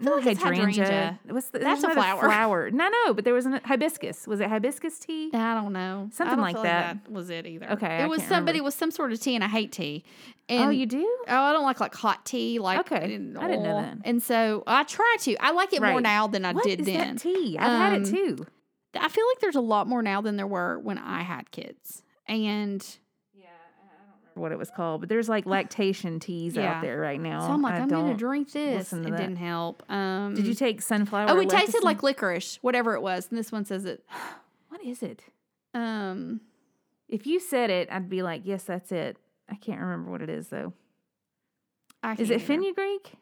Feel 0.00 0.04
not 0.10 0.16
like 0.24 0.26
it's 0.26 0.42
hydrangea. 0.42 1.18
What's 1.28 1.48
the, 1.48 1.58
That's 1.60 1.82
a 1.82 1.90
flower. 1.90 2.22
Flower. 2.22 2.70
No, 2.70 2.88
no, 2.88 3.14
but 3.14 3.24
there 3.24 3.34
was 3.34 3.46
a 3.46 3.60
hibiscus. 3.64 4.26
Was 4.26 4.40
it 4.40 4.48
hibiscus 4.48 4.98
tea? 4.98 5.30
I 5.34 5.54
don't 5.54 5.72
know. 5.72 6.08
Something 6.12 6.36
don't 6.36 6.42
like 6.42 6.56
feel 6.56 6.62
that. 6.64 7.10
was 7.10 7.30
it 7.30 7.46
either. 7.46 7.70
Okay, 7.72 7.86
I 7.86 8.04
it 8.04 8.08
was 8.08 8.22
somebody 8.22 8.58
remember. 8.58 8.64
with 8.64 8.74
some 8.74 8.90
sort 8.90 9.12
of 9.12 9.20
tea, 9.20 9.34
and 9.34 9.44
I 9.44 9.48
hate 9.48 9.72
tea. 9.72 10.04
And 10.48 10.64
oh, 10.64 10.70
you 10.70 10.86
do? 10.86 11.04
Oh, 11.28 11.36
I 11.40 11.52
don't 11.52 11.62
like 11.64 11.80
like 11.80 11.94
hot 11.94 12.24
tea. 12.26 12.58
Like 12.58 12.80
Okay. 12.92 13.14
in 13.14 13.36
I 13.36 13.46
didn't 13.48 13.62
know 13.62 13.80
that. 13.80 13.98
And 14.04 14.22
so 14.22 14.62
I 14.66 14.82
try 14.84 15.16
to. 15.20 15.36
I 15.36 15.52
like 15.52 15.72
it 15.72 15.80
more 15.80 16.00
now 16.00 16.26
than 16.26 16.44
I 16.44 16.52
What 16.52 16.64
did 16.64 16.80
is 16.80 16.86
then. 16.86 17.14
that 17.16 17.22
tea? 17.22 17.56
I've 17.58 17.70
had 17.70 17.92
it 18.02 18.06
Um, 18.08 18.12
too. 18.12 18.46
I 18.98 19.08
feel 19.08 19.24
like 19.30 19.40
there's 19.40 19.56
a 19.56 19.60
lot 19.60 19.86
more 19.86 20.02
now 20.02 20.20
than 20.20 20.36
there 20.36 20.46
were 20.46 20.78
when 20.78 20.98
I 20.98 21.22
had 21.22 21.50
kids. 21.50 22.02
And 22.26 22.84
Yeah, 23.34 23.46
I 23.46 23.86
don't 23.86 24.00
remember 24.02 24.21
what 24.34 24.52
it 24.52 24.58
was 24.58 24.70
called, 24.70 25.00
but 25.00 25.08
there's 25.08 25.28
like 25.28 25.46
lactation 25.46 26.20
teas 26.20 26.56
Yeah. 26.56 26.74
out 26.74 26.82
there 26.82 26.98
right 27.00 27.20
now. 27.20 27.40
so 27.46 27.52
I'm 27.52 27.62
like, 27.62 27.74
I 27.74 27.78
I'm 27.78 27.88
gonna 27.88 28.14
drink 28.14 28.52
this. 28.52 28.92
It 28.92 29.02
that. 29.04 29.10
didn't 29.16 29.36
help. 29.36 29.82
Um, 29.90 30.34
Did 30.34 30.46
you 30.46 30.54
take 30.54 30.82
sunflower? 30.82 31.26
Oh, 31.30 31.40
it 31.40 31.48
tasted 31.50 31.82
like 31.84 32.02
licorice, 32.02 32.58
whatever 32.62 32.94
it 32.94 33.02
was. 33.02 33.28
And 33.30 33.38
this 33.38 33.50
one 33.52 33.64
says 33.64 33.84
it. 33.84 34.04
What 34.68 34.82
is 34.84 35.02
it? 35.02 35.22
Um, 35.74 36.40
If 37.08 37.26
you 37.26 37.40
said 37.40 37.68
it, 37.70 37.88
I'd 37.92 38.08
be 38.08 38.22
like, 38.22 38.42
yes, 38.44 38.64
that's 38.64 38.90
it. 38.90 39.18
I 39.50 39.54
can't 39.56 39.80
remember 39.80 40.10
what 40.10 40.22
it 40.22 40.30
is 40.30 40.48
though. 40.48 40.72
I 42.02 42.12
Is 42.14 42.30
it 42.30 42.36
either. 42.36 42.44
fenugreek? 42.44 43.12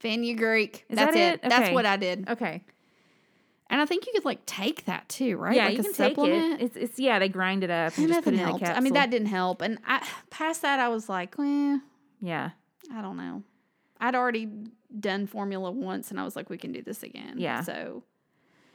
Fenugreek. 0.00 0.84
Is 0.88 0.96
That's 0.96 1.14
that 1.14 1.34
it. 1.34 1.44
it? 1.44 1.48
That's 1.50 1.72
what 1.74 1.84
I 1.86 1.96
did. 1.96 2.28
Okay. 2.28 2.62
And 3.72 3.80
I 3.80 3.86
think 3.86 4.06
you 4.06 4.12
could 4.12 4.24
like 4.24 4.44
take 4.46 4.84
that 4.84 5.08
too, 5.08 5.36
right? 5.38 5.56
Yeah, 5.56 5.64
like 5.64 5.74
you 5.74 5.80
a 5.80 5.82
can 5.84 5.94
supplement. 5.94 6.60
take 6.60 6.70
it. 6.70 6.76
It's 6.76 6.90
it's 6.92 7.00
yeah, 7.00 7.18
they 7.18 7.28
grind 7.28 7.64
it 7.64 7.70
up 7.70 7.96
and 7.96 8.04
And 8.04 8.12
just 8.14 8.24
put 8.24 8.34
it 8.34 8.36
in 8.36 8.42
a 8.42 8.44
helped. 8.46 8.60
capsule. 8.60 8.76
I 8.76 8.80
mean, 8.80 8.92
that 8.92 9.10
didn't 9.10 9.28
help. 9.28 9.62
And 9.62 9.78
I 9.86 10.06
past 10.30 10.62
that, 10.62 10.78
I 10.78 10.88
was 10.88 11.08
like, 11.08 11.36
well, 11.38 11.80
yeah, 12.20 12.50
I 12.94 13.02
don't 13.02 13.16
know. 13.16 13.42
I'd 13.98 14.14
already 14.14 14.48
done 15.00 15.26
formula 15.26 15.70
once, 15.70 16.10
and 16.10 16.20
I 16.20 16.24
was 16.24 16.36
like, 16.36 16.50
we 16.50 16.58
can 16.58 16.70
do 16.72 16.82
this 16.82 17.02
again. 17.02 17.36
Yeah. 17.38 17.62
So, 17.62 18.02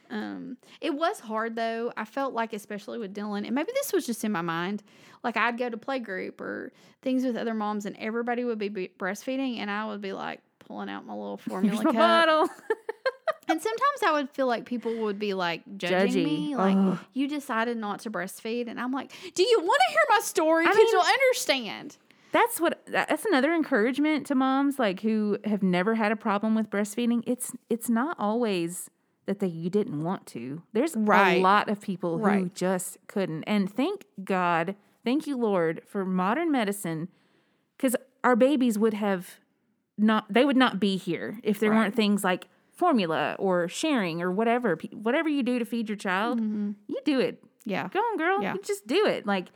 um, 0.10 0.58
it 0.82 0.94
was 0.96 1.20
hard 1.20 1.56
though. 1.56 1.92
I 1.96 2.06
felt 2.06 2.34
like, 2.34 2.54
especially 2.54 2.98
with 2.98 3.14
Dylan, 3.14 3.46
and 3.46 3.54
maybe 3.54 3.72
this 3.76 3.94
was 3.94 4.06
just 4.06 4.24
in 4.24 4.32
my 4.32 4.42
mind. 4.42 4.82
Like 5.24 5.38
I'd 5.38 5.58
go 5.58 5.70
to 5.70 5.78
play 5.78 6.00
group 6.00 6.42
or 6.42 6.72
things 7.02 7.24
with 7.24 7.36
other 7.38 7.54
moms, 7.54 7.86
and 7.86 7.96
everybody 7.98 8.44
would 8.46 8.58
be 8.58 8.70
breastfeeding, 8.98 9.58
and 9.60 9.70
I 9.70 9.86
would 9.86 10.02
be 10.02 10.14
like 10.14 10.42
pulling 10.60 10.90
out 10.90 11.06
my 11.06 11.14
little 11.14 11.38
formula 11.50 11.84
my 11.84 11.84
cup. 11.84 11.94
bottle. 11.94 12.50
And 13.50 13.62
sometimes 13.62 14.04
I 14.06 14.12
would 14.12 14.30
feel 14.30 14.48
like 14.48 14.66
people 14.66 14.94
would 15.04 15.18
be 15.20 15.34
like 15.34 15.62
judging 15.78 16.26
Judgy. 16.26 16.26
me, 16.26 16.56
like 16.56 16.76
Ugh. 16.78 17.00
you 17.14 17.28
decided 17.28 17.78
not 17.78 18.00
to 18.02 18.12
breastfeed, 18.12 18.68
and 18.68 18.80
I'm 18.80 18.92
like, 18.92 19.12
do 19.36 19.44
you 19.44 19.60
want 19.62 19.82
to 19.88 19.92
hear 19.92 20.02
my 20.10 20.20
story? 20.22 20.64
I 20.66 20.68
Because 20.68 20.78
mean- 20.78 20.88
you'll 20.92 21.02
understand. 21.02 21.98
that's 22.34 22.60
what 22.60 22.82
that's 22.88 23.26
another 23.26 23.54
encouragement 23.54 24.28
to 24.28 24.36
moms 24.36 24.78
like 24.78 25.00
who 25.02 25.38
have 25.46 25.64
never 25.64 25.96
had 25.96 26.12
a 26.12 26.16
problem 26.18 26.56
with 26.56 26.70
breastfeeding. 26.70 27.24
It's 27.26 27.54
it's 27.70 27.90
not 27.90 28.18
always 28.20 28.90
that 29.28 29.40
they 29.40 29.48
you 29.48 29.70
didn't 29.70 30.04
want 30.04 30.26
to. 30.28 30.62
There's 30.74 30.96
Right. 30.96 31.34
a 31.38 31.42
lot 31.42 31.70
of 31.70 31.80
people 31.82 32.18
who 32.18 32.24
Right. 32.26 32.54
just 32.56 32.98
couldn't. 33.08 33.44
And 33.44 33.70
thank 33.72 34.06
God, 34.24 34.76
thank 35.04 35.26
you 35.28 35.36
Lord 35.38 35.82
for 35.86 36.04
modern 36.06 36.52
medicine 36.52 37.08
cuz 37.80 37.96
our 38.24 38.36
babies 38.36 38.78
would 38.78 38.94
have 38.94 39.40
not 39.98 40.26
they 40.32 40.44
would 40.46 40.58
not 40.58 40.80
be 40.80 40.98
here 40.98 41.40
if 41.44 41.60
there 41.60 41.72
weren't 41.72 41.96
things 41.96 42.24
like 42.26 42.48
formula 42.78 43.36
or 43.40 43.68
sharing 43.68 44.22
or 44.22 44.32
whatever 44.32 44.78
whatever 44.94 45.28
you 45.28 45.42
do 45.44 45.58
to 45.60 45.66
feed 45.66 45.90
your 45.90 45.96
child, 45.98 46.40
mm-hmm. 46.40 46.72
you 46.88 47.00
do 47.04 47.20
it 47.20 47.44
Yeah. 47.66 47.88
go 47.90 48.00
on 48.00 48.18
girl 48.18 48.42
Yeah. 48.42 48.54
you 48.54 48.62
just 48.64 48.86
do 48.88 49.06
it 49.08 49.26
like 49.26 49.48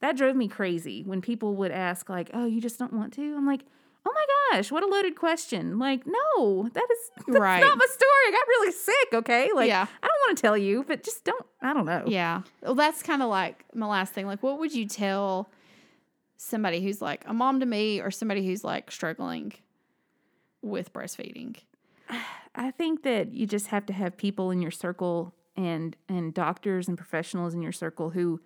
that 0.00 0.16
drove 0.16 0.34
me 0.34 0.48
crazy 0.48 1.02
when 1.04 1.20
people 1.20 1.54
would 1.56 1.70
ask 1.70 2.08
like 2.08 2.30
oh 2.34 2.46
you 2.46 2.60
just 2.60 2.78
don't 2.78 2.92
want 2.94 3.12
to 3.12 3.36
i'm 3.36 3.46
like 3.46 3.60
oh 4.06 4.12
my 4.12 4.26
gosh 4.56 4.72
what 4.72 4.82
a 4.82 4.86
loaded 4.86 5.16
question 5.16 5.78
like 5.78 6.02
no 6.06 6.68
that 6.72 6.88
is 6.90 7.10
that's 7.26 7.38
Right. 7.38 7.60
not 7.60 7.76
my 7.78 7.86
story 7.86 8.22
i 8.28 8.30
got 8.32 8.46
really 8.48 8.72
sick 8.72 9.08
okay 9.12 9.50
like 9.54 9.68
Yeah. 9.68 9.86
i 10.02 10.06
don't 10.06 10.20
want 10.26 10.38
to 10.38 10.40
tell 10.42 10.56
you 10.58 10.82
but 10.88 11.04
just 11.04 11.24
don't 11.24 11.46
i 11.60 11.72
don't 11.74 11.84
know 11.86 12.04
Yeah. 12.06 12.40
Well, 12.62 12.74
that's 12.74 13.02
kind 13.02 13.22
of 13.22 13.28
like 13.28 13.64
my 13.74 13.86
last 13.86 14.12
thing. 14.14 14.26
Like, 14.26 14.42
what 14.42 14.58
would 14.58 14.74
you 14.74 14.86
tell 14.86 15.50
somebody 16.36 16.80
who's 16.82 17.00
like 17.02 17.22
a 17.28 17.34
mom 17.34 17.60
to 17.60 17.66
me 17.66 18.00
or 18.00 18.10
somebody 18.10 18.44
who's 18.46 18.64
like 18.64 18.90
struggling 18.90 19.52
with 20.62 20.92
breastfeeding? 20.92 21.56
I 22.54 22.70
think 22.70 23.02
that 23.02 23.32
you 23.32 23.46
just 23.46 23.68
have 23.68 23.86
to 23.86 23.92
have 23.92 24.16
people 24.16 24.50
in 24.50 24.60
your 24.60 24.70
circle 24.70 25.34
and 25.56 25.96
and 26.08 26.32
doctors 26.32 26.88
and 26.88 26.96
professionals 26.96 27.54
in 27.54 27.62
your 27.62 27.72
circle 27.72 28.10
who 28.10 28.40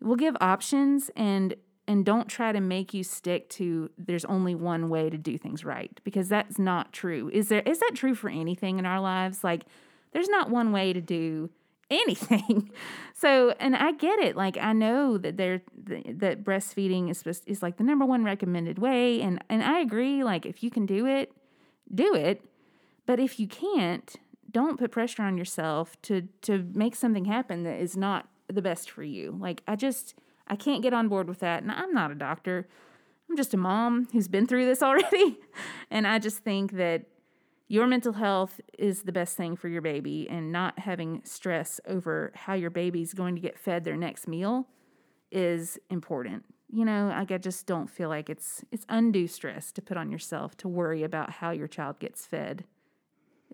will 0.00 0.16
give 0.16 0.36
options 0.40 1.10
and 1.16 1.54
and 1.88 2.04
don't 2.04 2.28
try 2.28 2.52
to 2.52 2.60
make 2.60 2.94
you 2.94 3.02
stick 3.02 3.48
to 3.50 3.90
there's 3.98 4.24
only 4.26 4.54
one 4.54 4.88
way 4.88 5.10
to 5.10 5.18
do 5.18 5.36
things 5.36 5.64
right 5.64 6.00
because 6.04 6.28
that's 6.28 6.58
not 6.58 6.92
true. 6.92 7.30
Is 7.32 7.48
there 7.48 7.62
is 7.62 7.80
that 7.80 7.92
true 7.94 8.14
for 8.14 8.30
anything 8.30 8.78
in 8.78 8.86
our 8.86 9.00
lives? 9.00 9.42
Like 9.42 9.64
there's 10.12 10.28
not 10.28 10.50
one 10.50 10.72
way 10.72 10.92
to 10.92 11.00
do 11.00 11.50
anything. 11.92 12.70
So, 13.12 13.54
and 13.60 13.76
I 13.76 13.92
get 13.92 14.18
it. 14.18 14.34
Like 14.34 14.56
I 14.56 14.72
know 14.72 15.18
that 15.18 15.36
there 15.36 15.62
that 15.76 16.42
breastfeeding 16.44 17.10
is 17.10 17.18
supposed 17.18 17.44
is 17.46 17.62
like 17.62 17.76
the 17.76 17.84
number 17.84 18.06
one 18.06 18.24
recommended 18.24 18.78
way 18.78 19.20
and 19.20 19.42
and 19.48 19.62
I 19.62 19.80
agree 19.80 20.24
like 20.24 20.46
if 20.46 20.62
you 20.62 20.70
can 20.70 20.86
do 20.86 21.06
it, 21.06 21.32
do 21.94 22.14
it. 22.14 22.42
But 23.06 23.20
if 23.20 23.40
you 23.40 23.46
can't, 23.46 24.16
don't 24.50 24.78
put 24.78 24.90
pressure 24.90 25.22
on 25.22 25.36
yourself 25.36 26.00
to 26.02 26.28
to 26.42 26.68
make 26.74 26.94
something 26.94 27.24
happen 27.24 27.62
that 27.64 27.80
is 27.80 27.96
not 27.96 28.28
the 28.48 28.62
best 28.62 28.90
for 28.90 29.02
you. 29.02 29.36
Like 29.40 29.62
I 29.66 29.76
just 29.76 30.14
I 30.46 30.56
can't 30.56 30.82
get 30.82 30.92
on 30.92 31.08
board 31.08 31.28
with 31.28 31.40
that. 31.40 31.62
And 31.62 31.72
I'm 31.72 31.92
not 31.92 32.10
a 32.10 32.14
doctor. 32.14 32.68
I'm 33.28 33.36
just 33.36 33.54
a 33.54 33.56
mom 33.56 34.08
who's 34.12 34.28
been 34.28 34.46
through 34.46 34.66
this 34.66 34.82
already. 34.82 35.38
and 35.90 36.06
I 36.06 36.18
just 36.18 36.38
think 36.38 36.72
that 36.72 37.06
your 37.68 37.86
mental 37.86 38.12
health 38.12 38.60
is 38.78 39.04
the 39.04 39.12
best 39.12 39.34
thing 39.34 39.56
for 39.56 39.68
your 39.68 39.80
baby 39.80 40.28
and 40.28 40.52
not 40.52 40.80
having 40.80 41.22
stress 41.24 41.80
over 41.88 42.30
how 42.34 42.52
your 42.52 42.68
baby's 42.68 43.14
going 43.14 43.34
to 43.34 43.40
get 43.40 43.58
fed 43.58 43.84
their 43.84 43.96
next 43.96 44.28
meal 44.28 44.68
is 45.30 45.78
important. 45.88 46.44
You 46.70 46.84
know, 46.84 47.08
like 47.08 47.30
I 47.30 47.38
just 47.38 47.66
don't 47.66 47.88
feel 47.88 48.10
like 48.10 48.28
it's 48.28 48.62
it's 48.70 48.84
undue 48.88 49.26
stress 49.26 49.72
to 49.72 49.82
put 49.82 49.96
on 49.96 50.10
yourself 50.10 50.56
to 50.58 50.68
worry 50.68 51.02
about 51.02 51.30
how 51.30 51.50
your 51.50 51.68
child 51.68 51.98
gets 51.98 52.26
fed. 52.26 52.64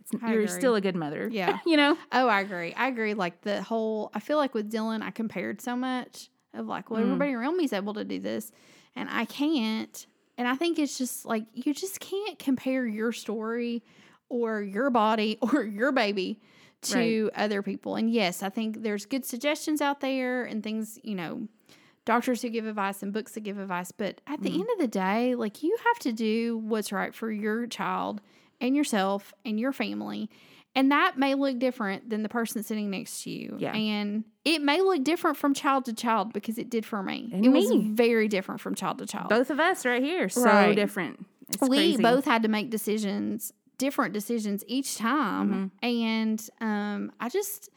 It's 0.01 0.23
I 0.23 0.33
you're 0.33 0.43
agree. 0.43 0.55
still 0.55 0.75
a 0.75 0.81
good 0.81 0.97
mother. 0.97 1.29
Yeah. 1.33 1.59
you 1.67 1.77
know? 1.77 1.97
Oh, 2.11 2.29
I 2.29 2.41
agree. 2.41 2.73
I 2.75 2.89
agree. 2.89 3.15
Like 3.15 3.43
the 3.43 3.63
whole, 3.63 4.11
I 4.15 4.21
feel 4.21 4.37
like 4.39 4.55
with 4.55 4.73
Dylan, 4.73 5.03
I 5.03 5.11
compared 5.11 5.61
so 5.61 5.77
much 5.77 6.31
of 6.55 6.67
like, 6.67 6.91
well, 6.91 7.01
mm. 7.01 7.05
everybody 7.05 7.33
around 7.33 7.57
me 7.57 7.65
is 7.65 7.73
able 7.73 7.95
to 7.95 8.05
do 8.05 8.19
this, 8.19 8.51
and 8.97 9.09
I 9.11 9.25
can't. 9.25 10.07
And 10.37 10.47
I 10.47 10.55
think 10.55 10.79
it's 10.79 10.99
just 10.99 11.25
like 11.25 11.45
you 11.53 11.75
just 11.75 12.01
can't 12.01 12.39
compare 12.39 12.87
your 12.87 13.13
story 13.13 13.83
or 14.29 14.63
your 14.63 14.91
body 14.91 15.39
or 15.43 15.63
your 15.63 15.93
baby 15.93 16.41
to 16.81 17.31
other 17.35 17.63
people. 17.63 17.97
And 17.97 18.11
yes, 18.11 18.43
I 18.43 18.49
think 18.49 18.83
there's 18.83 19.05
good 19.05 19.25
suggestions 19.25 19.81
out 19.81 20.01
there 20.01 20.45
and 20.45 20.63
things, 20.63 20.99
you 21.03 21.17
know, 21.17 21.49
doctors 22.05 22.41
who 22.41 22.49
give 22.49 22.67
advice 22.67 23.03
and 23.03 23.13
books 23.13 23.33
that 23.33 23.41
give 23.41 23.59
advice. 23.59 23.91
But 23.91 24.21
at 24.27 24.43
the 24.43 24.51
mm. 24.51 24.61
end 24.61 24.69
of 24.75 24.79
the 24.79 24.89
day, 24.89 25.35
like 25.35 25.63
you 25.63 25.77
have 25.87 25.99
to 26.01 26.13
do 26.13 26.59
what's 26.59 26.93
right 26.93 27.15
for 27.15 27.31
your 27.31 27.67
child 27.67 28.21
and 28.61 28.77
yourself 28.77 29.33
and 29.45 29.59
your 29.59 29.73
family. 29.73 30.31
And 30.75 30.93
that 30.93 31.19
may 31.19 31.35
look 31.35 31.59
different 31.59 32.09
than 32.11 32.23
the 32.23 32.29
person 32.29 32.63
sitting 32.63 32.91
next 32.91 33.23
to 33.25 33.31
you. 33.31 33.57
Yeah. 33.59 33.73
And 33.75 34.25
it 34.45 34.63
may 34.63 34.81
look 34.81 35.03
different 35.03 35.37
from 35.37 35.55
child 35.55 35.87
to 35.87 35.93
child 35.93 36.33
because 36.33 36.59
it 36.59 36.71
did 36.71 36.85
for 36.87 37.03
me. 37.03 37.31
And 37.33 37.45
it 37.45 37.49
was 37.49 37.71
very 37.73 38.29
different 38.29 38.61
from 38.61 38.75
child 38.75 38.99
to 38.99 39.07
child. 39.07 39.29
Both 39.29 39.51
of 39.51 39.59
us 39.59 39.85
right 39.85 40.03
here, 40.03 40.29
so 40.29 40.45
Right. 40.45 40.77
different. 40.77 41.25
It's 41.49 41.61
we 41.63 41.69
crazy. 41.79 42.03
both 42.03 42.25
had 42.27 42.43
to 42.43 42.49
make 42.49 42.71
decisions, 42.71 43.53
different 43.79 44.13
decisions 44.13 44.63
each 44.69 44.97
time. 44.99 45.73
Mm-hmm. 45.83 45.87
And 45.87 46.51
um, 46.61 47.13
I 47.19 47.29
just, 47.31 47.71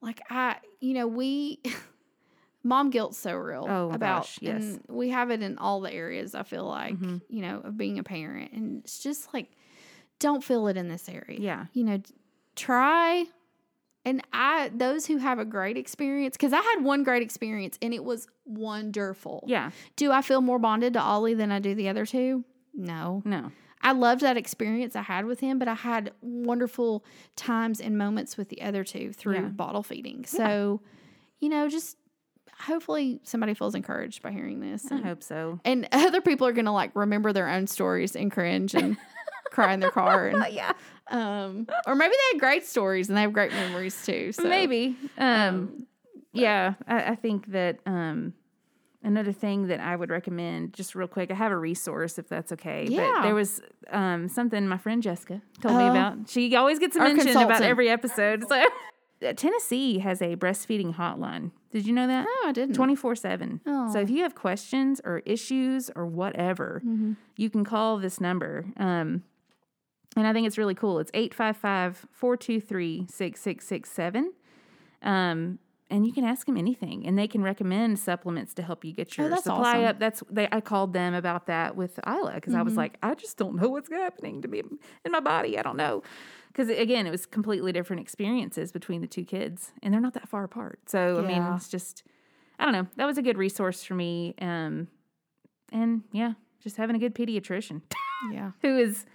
like, 0.00 0.20
I, 0.30 0.56
you 0.80 0.94
know, 0.94 1.06
we, 1.06 1.60
mom 2.64 2.90
guilt's 2.90 3.18
so 3.18 3.34
real 3.34 3.66
Oh, 3.68 3.88
my 3.90 3.94
about, 3.96 4.22
gosh, 4.22 4.38
yes. 4.40 4.62
and 4.62 4.82
we 4.88 5.10
have 5.10 5.30
it 5.30 5.42
in 5.42 5.58
all 5.58 5.80
the 5.82 5.92
areas, 5.92 6.34
I 6.34 6.42
feel 6.42 6.64
like, 6.64 6.94
Mhm. 6.98 7.20
you 7.28 7.42
know, 7.42 7.60
of 7.64 7.76
being 7.76 7.98
a 7.98 8.02
parent. 8.02 8.52
And 8.52 8.80
it's 8.82 8.98
just 9.02 9.32
like, 9.32 9.50
don't 10.20 10.44
feel 10.44 10.68
it 10.68 10.76
in 10.76 10.88
this 10.88 11.08
area. 11.08 11.38
Yeah. 11.40 11.66
You 11.72 11.82
know, 11.84 12.00
try. 12.54 13.24
And 14.04 14.22
I, 14.32 14.70
those 14.74 15.04
who 15.06 15.18
have 15.18 15.38
a 15.38 15.44
great 15.44 15.76
experience, 15.76 16.36
because 16.36 16.52
I 16.52 16.60
had 16.60 16.82
one 16.84 17.02
great 17.02 17.22
experience 17.22 17.78
and 17.82 17.92
it 17.92 18.02
was 18.04 18.28
wonderful. 18.46 19.44
Yeah. 19.46 19.70
Do 19.96 20.10
I 20.12 20.22
feel 20.22 20.40
more 20.40 20.58
bonded 20.58 20.94
to 20.94 21.00
Ollie 21.02 21.34
than 21.34 21.50
I 21.52 21.58
do 21.58 21.74
the 21.74 21.88
other 21.88 22.06
two? 22.06 22.44
No. 22.74 23.20
No. 23.24 23.50
I 23.82 23.92
loved 23.92 24.20
that 24.22 24.36
experience 24.36 24.94
I 24.94 25.02
had 25.02 25.24
with 25.24 25.40
him, 25.40 25.58
but 25.58 25.66
I 25.68 25.74
had 25.74 26.12
wonderful 26.20 27.04
times 27.36 27.80
and 27.80 27.96
moments 27.98 28.36
with 28.36 28.48
the 28.50 28.62
other 28.62 28.84
two 28.84 29.12
through 29.12 29.34
Yeah. 29.34 29.40
bottle 29.48 29.82
feeding. 29.82 30.24
So, 30.26 30.80
you 31.40 31.48
know, 31.48 31.68
just 31.68 31.96
hopefully 32.58 33.20
somebody 33.22 33.54
feels 33.54 33.74
encouraged 33.74 34.22
by 34.22 34.32
hearing 34.32 34.60
this. 34.60 34.90
I 34.92 34.96
And, 34.96 35.04
hope 35.04 35.22
so. 35.22 35.60
and 35.64 35.88
other 35.92 36.20
people 36.20 36.46
are 36.46 36.52
going 36.52 36.66
to 36.66 36.72
like 36.72 36.90
remember 36.94 37.32
their 37.32 37.48
own 37.48 37.66
stories 37.66 38.14
and 38.16 38.30
cringe 38.30 38.74
and 38.74 38.98
cry 39.50 39.72
in 39.74 39.80
their 39.80 39.90
car. 39.90 40.28
And, 40.34 40.52
yeah. 40.52 40.72
um, 41.10 41.66
or 41.86 41.94
maybe 41.94 42.12
they 42.12 42.34
had 42.36 42.40
great 42.40 42.64
stories 42.66 43.08
and 43.08 43.16
they 43.16 43.22
have 43.22 43.32
great 43.32 43.52
memories 43.52 44.04
too. 44.06 44.32
So 44.32 44.44
Maybe. 44.44 44.96
Um, 45.18 45.86
yeah, 46.32 46.74
I, 46.86 47.02
I 47.10 47.14
think 47.16 47.50
that 47.52 47.80
um, 47.86 48.34
another 49.02 49.32
thing 49.32 49.66
that 49.68 49.80
I 49.80 49.96
would 49.96 50.10
recommend, 50.10 50.72
just 50.72 50.94
real 50.94 51.08
quick, 51.08 51.30
I 51.30 51.34
have 51.34 51.50
a 51.52 51.58
resource 51.58 52.18
if 52.18 52.28
that's 52.28 52.52
okay. 52.52 52.84
But 52.84 52.92
Yeah. 52.92 53.20
there 53.22 53.34
was 53.34 53.60
um, 53.90 54.28
something 54.28 54.68
my 54.68 54.78
friend 54.78 55.02
Jessica 55.02 55.42
told 55.60 55.76
me 55.76 55.84
Oh. 55.84 55.90
about. 55.90 56.28
She 56.28 56.54
always 56.54 56.78
gets 56.78 56.96
Our 56.96 57.08
mentioned 57.12 57.36
about 57.36 57.62
every 57.62 57.88
episode. 57.88 58.44
So 58.48 58.64
Tennessee 59.36 59.98
has 59.98 60.22
a 60.22 60.36
breastfeeding 60.36 60.94
hotline. 60.94 61.50
Did 61.70 61.86
you 61.86 61.92
know 61.92 62.06
that? 62.06 62.24
No, 62.24 62.48
I 62.48 62.52
didn't. 62.52 62.74
24 62.74 63.16
7. 63.16 63.60
Oh. 63.66 63.70
Mm-hmm. 63.70 63.92
So 63.92 64.00
if 64.00 64.10
you 64.10 64.22
have 64.22 64.34
questions 64.34 65.00
or 65.04 65.18
issues 65.26 65.90
or 65.96 66.06
whatever, 66.06 66.82
you 67.36 67.50
can 67.50 67.64
call 67.64 67.98
this 67.98 68.20
number. 68.20 68.64
Um, 68.76 69.22
and 70.16 70.26
I 70.26 70.32
think 70.32 70.46
it's 70.46 70.58
really 70.58 70.74
cool. 70.74 70.98
It's 70.98 71.10
855 71.14 72.06
423 72.12 73.06
6667. 73.08 74.32
Um, 75.02 75.58
and 75.92 76.06
you 76.06 76.12
can 76.12 76.24
ask 76.24 76.46
them 76.46 76.56
anything, 76.56 77.04
and 77.04 77.18
they 77.18 77.26
can 77.26 77.42
recommend 77.42 77.98
supplements 77.98 78.54
to 78.54 78.62
help 78.62 78.84
you 78.84 78.92
get 78.92 79.16
your 79.16 79.26
Oh, 79.26 79.30
that's 79.30 79.42
supply 79.42 79.78
awesome. 79.78 79.84
up. 79.86 79.98
That's 79.98 80.22
they. 80.30 80.46
I 80.52 80.60
called 80.60 80.92
them 80.92 81.14
about 81.14 81.46
that 81.46 81.74
with 81.74 81.98
Isla 82.06 82.34
because 82.34 82.54
I 82.54 82.62
was 82.62 82.76
like, 82.76 82.96
I 83.02 83.14
just 83.14 83.36
don't 83.36 83.56
know 83.56 83.68
what's 83.68 83.90
happening 83.90 84.40
to 84.42 84.48
me 84.48 84.62
in 85.04 85.10
my 85.10 85.18
body. 85.18 85.58
I 85.58 85.62
don't 85.62 85.76
know 85.76 86.04
because 86.52 86.68
again, 86.68 87.08
it 87.08 87.10
was 87.10 87.26
completely 87.26 87.72
different 87.72 88.02
experiences 88.02 88.70
between 88.70 89.00
the 89.00 89.08
two 89.08 89.24
kids, 89.24 89.72
and 89.82 89.92
they're 89.92 90.00
not 90.00 90.14
that 90.14 90.28
far 90.28 90.44
apart. 90.44 90.78
So 90.86 91.18
I 91.18 91.26
mean, 91.26 91.42
it's 91.54 91.68
just 91.68 92.04
I 92.60 92.64
don't 92.64 92.72
know. 92.72 92.86
That 92.94 93.06
was 93.06 93.18
a 93.18 93.22
good 93.22 93.36
resource 93.36 93.82
for 93.82 93.94
me. 93.94 94.36
Um, 94.40 94.86
and 95.72 96.02
yeah, 96.12 96.34
just 96.62 96.76
having 96.76 96.94
a 96.94 97.00
good 97.00 97.16
pediatrician 97.16 97.82
Yeah. 98.32 98.52
who 98.62 98.78
is, 98.78 99.06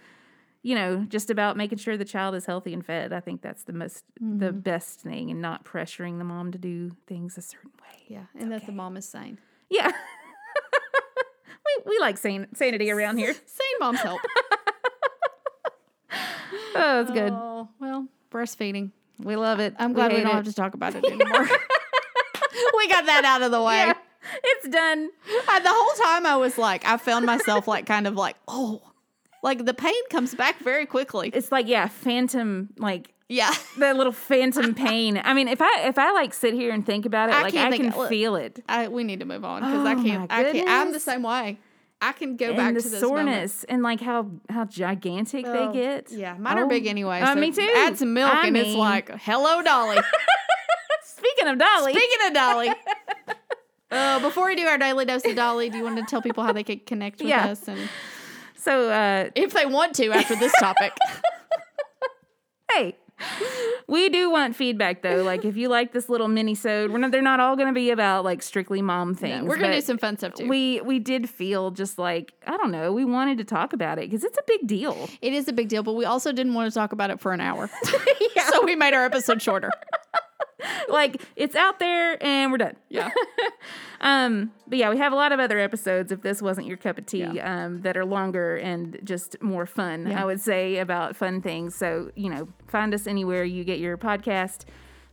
you 0.66 0.74
know, 0.74 1.04
just 1.08 1.30
about 1.30 1.56
making 1.56 1.78
sure 1.78 1.96
the 1.96 2.04
child 2.04 2.34
is 2.34 2.44
healthy 2.44 2.74
and 2.74 2.84
fed. 2.84 3.12
I 3.12 3.20
think 3.20 3.40
that's 3.40 3.62
the 3.62 3.72
most, 3.72 4.02
the 4.20 4.46
Mm-hmm. 4.46 4.58
best 4.58 4.98
thing, 5.00 5.30
and 5.30 5.40
not 5.40 5.64
pressuring 5.64 6.18
the 6.18 6.24
mom 6.24 6.50
to 6.50 6.58
do 6.58 6.96
things 7.06 7.38
a 7.38 7.42
certain 7.42 7.70
way. 7.80 8.02
Yeah. 8.08 8.24
And 8.36 8.50
that 8.50 8.66
the 8.66 8.72
mom 8.72 8.96
is 8.96 9.08
sane. 9.08 9.38
Yeah. 9.70 9.92
we, 11.66 11.82
we 11.86 11.98
like 12.00 12.18
san- 12.18 12.48
sanity 12.56 12.90
around 12.90 13.18
here. 13.18 13.32
Sane 13.46 13.78
moms 13.78 14.00
help. 14.00 14.20
Oh, 16.78 17.00
it's 17.00 17.10
good. 17.10 17.32
Oh, 17.32 17.68
well, 17.80 18.06
breastfeeding. 18.30 18.90
We 19.18 19.34
love 19.36 19.60
it. 19.60 19.74
I'm 19.78 19.92
glad 19.94 20.10
we, 20.12 20.18
hate 20.18 20.24
don't 20.24 20.32
it. 20.32 20.36
have 20.36 20.44
to 20.44 20.52
talk 20.52 20.74
about 20.74 20.94
it 20.94 21.04
anymore. 21.04 21.48
we 22.76 22.88
got 22.88 23.06
that 23.06 23.22
out 23.24 23.40
of 23.42 23.50
the 23.50 23.62
way. 23.62 23.78
Yeah, 23.78 23.94
it's 24.44 24.68
done. 24.68 25.08
I, 25.48 25.60
the 25.60 25.70
whole 25.72 26.06
time 26.06 26.26
I 26.26 26.36
was 26.36 26.58
like, 26.58 26.84
I 26.84 26.98
found 26.98 27.24
myself 27.24 27.66
like 27.66 27.86
kind 27.86 28.06
of 28.06 28.14
like, 28.14 28.36
oh, 28.46 28.82
like 29.46 29.64
the 29.64 29.72
pain 29.74 29.94
comes 30.10 30.34
back 30.34 30.58
very 30.58 30.84
quickly. 30.84 31.30
It's 31.32 31.50
like 31.50 31.66
yeah, 31.68 31.86
phantom 31.88 32.68
like 32.78 33.14
Yeah. 33.28 33.52
that 33.78 33.96
little 33.96 34.12
phantom 34.12 34.74
pain. 34.74 35.20
I 35.24 35.32
mean, 35.32 35.48
if 35.48 35.62
I 35.62 35.84
if 35.88 35.96
I 35.98 36.10
like 36.12 36.34
sit 36.34 36.52
here 36.52 36.72
and 36.74 36.84
think 36.84 37.06
about 37.06 37.28
it, 37.30 37.34
I 37.36 37.42
like 37.42 37.54
I 37.54 37.76
can 37.76 37.90
look, 37.96 38.08
feel 38.08 38.36
it. 38.36 38.62
I, 38.68 38.88
we 38.88 39.04
need 39.04 39.20
to 39.20 39.26
move 39.26 39.44
on 39.44 39.62
because 39.62 39.86
I 39.86 39.94
Oh, 39.94 40.02
can't. 40.02 40.32
I 40.32 40.52
can't. 40.52 40.68
I'm 40.68 40.92
the 40.92 41.00
same 41.00 41.22
way. 41.22 41.58
I 42.02 42.12
can 42.12 42.36
go 42.36 42.54
back 42.54 42.68
and 42.68 42.76
the 42.76 42.82
to 42.82 42.88
this 42.90 43.00
soreness 43.00 43.64
and 43.64 43.82
like 43.82 44.00
how 44.02 44.26
how 44.50 44.64
gigantic 44.66 45.46
moment. 45.46 45.72
they 45.72 45.78
get. 45.80 46.10
Yeah, 46.12 46.36
mine 46.36 46.58
are 46.58 46.64
Oh, 46.64 46.68
big 46.68 46.86
anyway. 46.86 47.20
uh, 47.22 47.32
so 47.34 47.40
me 47.40 47.52
too. 47.52 47.72
Add 47.74 47.96
some 47.98 48.12
milk 48.12 48.30
I 48.34 48.48
and 48.48 48.56
it's 48.56 48.74
like, 48.74 49.08
hello, 49.22 49.62
Dolly. 49.62 49.96
Speaking 51.04 51.48
of 51.48 51.58
Dolly, 51.58 51.92
Speaking 51.94 52.26
of 52.26 52.34
Dolly. 52.34 52.70
Uh, 53.88 54.18
before 54.18 54.46
we 54.46 54.56
do 54.56 54.66
our 54.66 54.76
daily 54.78 55.04
dose 55.04 55.24
of 55.24 55.36
Dolly, 55.36 55.70
do 55.70 55.78
you 55.78 55.84
want 55.84 55.96
to 55.96 56.02
tell 56.04 56.20
people 56.20 56.42
how 56.42 56.52
they 56.52 56.64
can 56.64 56.80
connect 56.80 57.20
with 57.20 57.28
Yeah. 57.28 57.46
us 57.46 57.68
and 57.68 57.78
so 58.56 58.90
uh, 58.90 59.30
if 59.34 59.52
they 59.52 59.66
want 59.66 59.94
to 59.96 60.10
after 60.12 60.36
this 60.36 60.52
topic? 60.58 60.92
hey, 62.72 62.96
we 63.88 64.08
do 64.08 64.30
want 64.30 64.56
feedback 64.56 65.02
though. 65.02 65.22
Like 65.22 65.44
if 65.44 65.56
you 65.56 65.68
like 65.68 65.92
this 65.92 66.08
little 66.08 66.28
mini 66.28 66.54
sode, 66.54 66.90
we're 66.90 66.98
not, 66.98 67.10
they're 67.12 67.22
not 67.22 67.40
all 67.40 67.56
going 67.56 67.68
to 67.68 67.74
be 67.74 67.90
about 67.90 68.24
like 68.24 68.42
strictly 68.42 68.82
mom 68.82 69.14
things. 69.14 69.46
We're 69.46 69.56
gonna 69.56 69.74
do 69.74 69.80
some 69.80 69.98
fun 69.98 70.18
stuff 70.18 70.34
too. 70.34 70.48
We 70.48 70.80
we 70.82 70.98
did 70.98 71.28
feel 71.30 71.70
just 71.70 71.98
like 71.98 72.32
I 72.46 72.56
don't 72.56 72.70
know. 72.70 72.92
We 72.92 73.04
wanted 73.04 73.38
to 73.38 73.44
talk 73.44 73.72
about 73.72 73.98
it 73.98 74.10
because 74.10 74.24
it's 74.24 74.38
a 74.38 74.42
big 74.46 74.66
deal. 74.66 75.08
It 75.22 75.32
is 75.32 75.48
a 75.48 75.52
big 75.52 75.68
deal, 75.68 75.82
but 75.82 75.94
we 75.94 76.04
also 76.04 76.32
didn't 76.32 76.54
want 76.54 76.70
to 76.70 76.74
talk 76.78 76.92
about 76.92 77.10
it 77.10 77.20
for 77.20 77.32
an 77.32 77.40
hour. 77.40 77.70
So 78.52 78.64
we 78.64 78.76
made 78.76 78.94
our 78.94 79.04
episode 79.04 79.42
shorter. 79.42 79.70
like 80.88 81.22
it's 81.36 81.54
out 81.56 81.78
there 81.78 82.22
and 82.24 82.50
we're 82.52 82.58
done. 82.58 82.76
Yeah. 82.88 83.10
Um, 83.98 84.52
but 84.66 84.76
yeah, 84.78 84.90
we 84.90 84.98
have 84.98 85.12
a 85.14 85.16
lot 85.16 85.32
of 85.32 85.40
other 85.40 85.58
episodes. 85.58 86.12
If 86.12 86.20
this 86.20 86.42
wasn't 86.42 86.66
your 86.66 86.76
cup 86.76 86.98
of 86.98 87.06
tea, 87.06 87.40
um, 87.40 87.80
that 87.80 87.96
are 87.96 88.04
longer 88.04 88.56
and 88.56 88.98
just 89.02 89.40
more 89.42 89.64
fun, 89.64 90.06
Yeah. 90.06 90.20
I 90.20 90.24
would 90.26 90.38
say 90.40 90.76
about 90.76 91.16
fun 91.16 91.40
things. 91.40 91.74
So 91.74 92.10
you 92.14 92.28
know, 92.28 92.46
find 92.68 92.92
us 92.92 93.06
anywhere 93.06 93.42
you 93.42 93.64
get 93.64 93.78
your 93.78 93.96
podcast. 93.96 94.66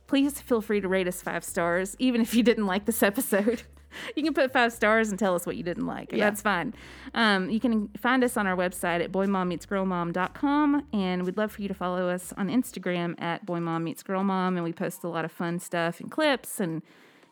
Please 0.06 0.38
feel 0.38 0.60
free 0.60 0.82
to 0.82 0.86
rate 0.88 1.08
us 1.08 1.22
five 1.22 1.42
stars, 1.44 1.96
even 1.98 2.20
if 2.20 2.34
you 2.34 2.42
didn't 2.42 2.66
like 2.66 2.84
this 2.84 3.02
episode. 3.02 3.62
You 4.16 4.22
can 4.22 4.34
put 4.34 4.52
five 4.52 4.72
stars 4.72 5.10
and 5.10 5.18
tell 5.18 5.34
us 5.34 5.46
what 5.46 5.56
you 5.56 5.62
didn't 5.62 5.86
like. 5.86 6.10
and 6.12 6.18
Yeah. 6.18 6.30
That's 6.30 6.42
fine. 6.42 6.74
Um, 7.14 7.50
you 7.50 7.60
can 7.60 7.88
find 7.98 8.22
us 8.24 8.36
on 8.36 8.46
our 8.46 8.56
website 8.56 9.02
at 9.02 9.12
boymommeetsgirlmom.com. 9.12 10.86
And 10.92 11.24
we'd 11.24 11.36
love 11.36 11.52
for 11.52 11.62
you 11.62 11.68
to 11.68 11.74
follow 11.74 12.08
us 12.08 12.32
on 12.36 12.48
Instagram 12.48 13.20
at 13.20 13.46
boymommeetsgirlmom. 13.46 14.54
And 14.56 14.64
we 14.64 14.72
post 14.72 15.04
a 15.04 15.08
lot 15.08 15.24
of 15.24 15.32
fun 15.32 15.58
stuff 15.58 16.00
and 16.00 16.10
clips. 16.10 16.60
And 16.60 16.82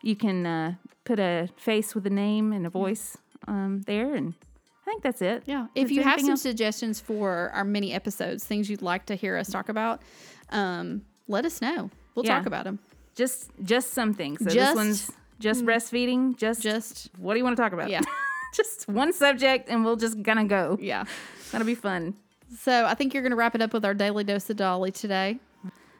you 0.01 0.15
can 0.15 0.45
uh, 0.45 0.75
put 1.05 1.19
a 1.19 1.49
face 1.57 1.95
with 1.95 2.05
a 2.05 2.09
name 2.09 2.51
and 2.53 2.65
a 2.65 2.69
voice 2.69 3.17
um, 3.47 3.81
there. 3.87 4.15
And 4.15 4.33
I 4.81 4.85
think 4.85 5.03
that's 5.03 5.21
it. 5.21 5.43
Yeah. 5.45 5.67
If 5.75 5.91
you 5.91 6.03
have 6.03 6.19
some 6.19 6.31
else? 6.31 6.41
suggestions 6.41 6.99
for 6.99 7.49
our 7.53 7.63
mini 7.63 7.93
episodes, 7.93 8.43
things 8.43 8.69
you'd 8.69 8.81
like 8.81 9.05
to 9.07 9.15
hear 9.15 9.37
us 9.37 9.49
talk 9.49 9.69
about, 9.69 10.01
um, 10.49 11.03
let 11.27 11.45
us 11.45 11.61
know. 11.61 11.89
We'll 12.15 12.25
Yeah. 12.25 12.37
talk 12.37 12.45
about 12.47 12.65
them. 12.65 12.79
just 13.15 13.51
just 13.63 13.91
something. 13.93 14.37
So 14.39 14.45
Just- 14.45 14.55
this 14.55 14.75
one's 14.75 15.11
just 15.39 15.61
hmm. 15.61 15.69
breastfeeding. 15.69 16.37
Just 16.37 16.61
Just 16.61 17.09
what 17.17 17.33
do 17.33 17.39
you 17.39 17.43
want 17.43 17.55
to 17.57 17.61
talk 17.61 17.73
about? 17.73 17.89
Yeah. 17.89 18.01
just 18.53 18.87
one 18.87 19.13
subject, 19.13 19.69
and 19.69 19.83
we'll 19.83 19.95
just 19.95 20.21
gonna 20.21 20.45
go. 20.45 20.77
yeah. 20.81 21.05
That'll 21.51 21.67
be 21.67 21.75
fun. 21.75 22.15
So 22.59 22.85
I 22.85 22.93
think 22.93 23.13
you're 23.13 23.23
going 23.23 23.31
to 23.31 23.35
wrap 23.35 23.55
it 23.55 23.61
up 23.61 23.73
with 23.73 23.85
our 23.85 23.93
daily 23.93 24.23
dose 24.23 24.49
of 24.49 24.57
Dolly 24.57 24.91
today. 24.91 25.39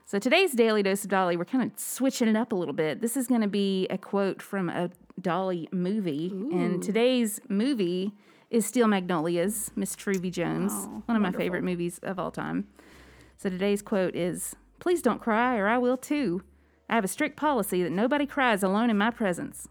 So 0.05 0.19
today's 0.19 0.51
daily 0.51 0.83
dose 0.83 1.03
of 1.03 1.09
Dolly, 1.09 1.37
we're 1.37 1.45
kind 1.45 1.63
of 1.63 1.79
switching 1.79 2.27
it 2.27 2.35
up 2.35 2.51
a 2.51 2.55
little 2.55 2.73
bit. 2.73 3.01
This 3.01 3.15
is 3.15 3.27
going 3.27 3.41
to 3.41 3.47
be 3.47 3.87
a 3.89 3.97
quote 3.97 4.41
from 4.41 4.69
a 4.69 4.89
Dolly 5.19 5.69
movie, 5.71 6.29
and 6.51 6.81
today's 6.83 7.39
movie 7.47 8.13
is 8.49 8.65
Steel 8.65 8.87
Magnolias, 8.87 9.71
Miss 9.75 9.95
Truvy 9.95 10.31
Jones, 10.31 10.71
Oh, 10.75 11.03
one 11.05 11.15
of 11.15 11.21
my 11.21 11.31
favorite 11.31 11.63
movies 11.63 11.99
of 12.03 12.19
all 12.19 12.31
time. 12.31 12.67
So 13.37 13.49
today's 13.49 13.81
quote 13.81 14.15
is, 14.15 14.55
"Please 14.79 15.01
don't 15.01 15.21
cry, 15.21 15.57
or 15.57 15.67
I 15.67 15.77
will 15.77 15.97
too. 15.97 16.43
I 16.93 16.95
have 16.95 17.05
a 17.05 17.07
strict 17.07 17.37
policy 17.37 17.81
that 17.81 17.91
nobody 17.91 18.27
cries 18.27 18.61
alone 18.61 18.91
in 18.91 18.99
my 18.99 19.09
presence. 19.09 19.67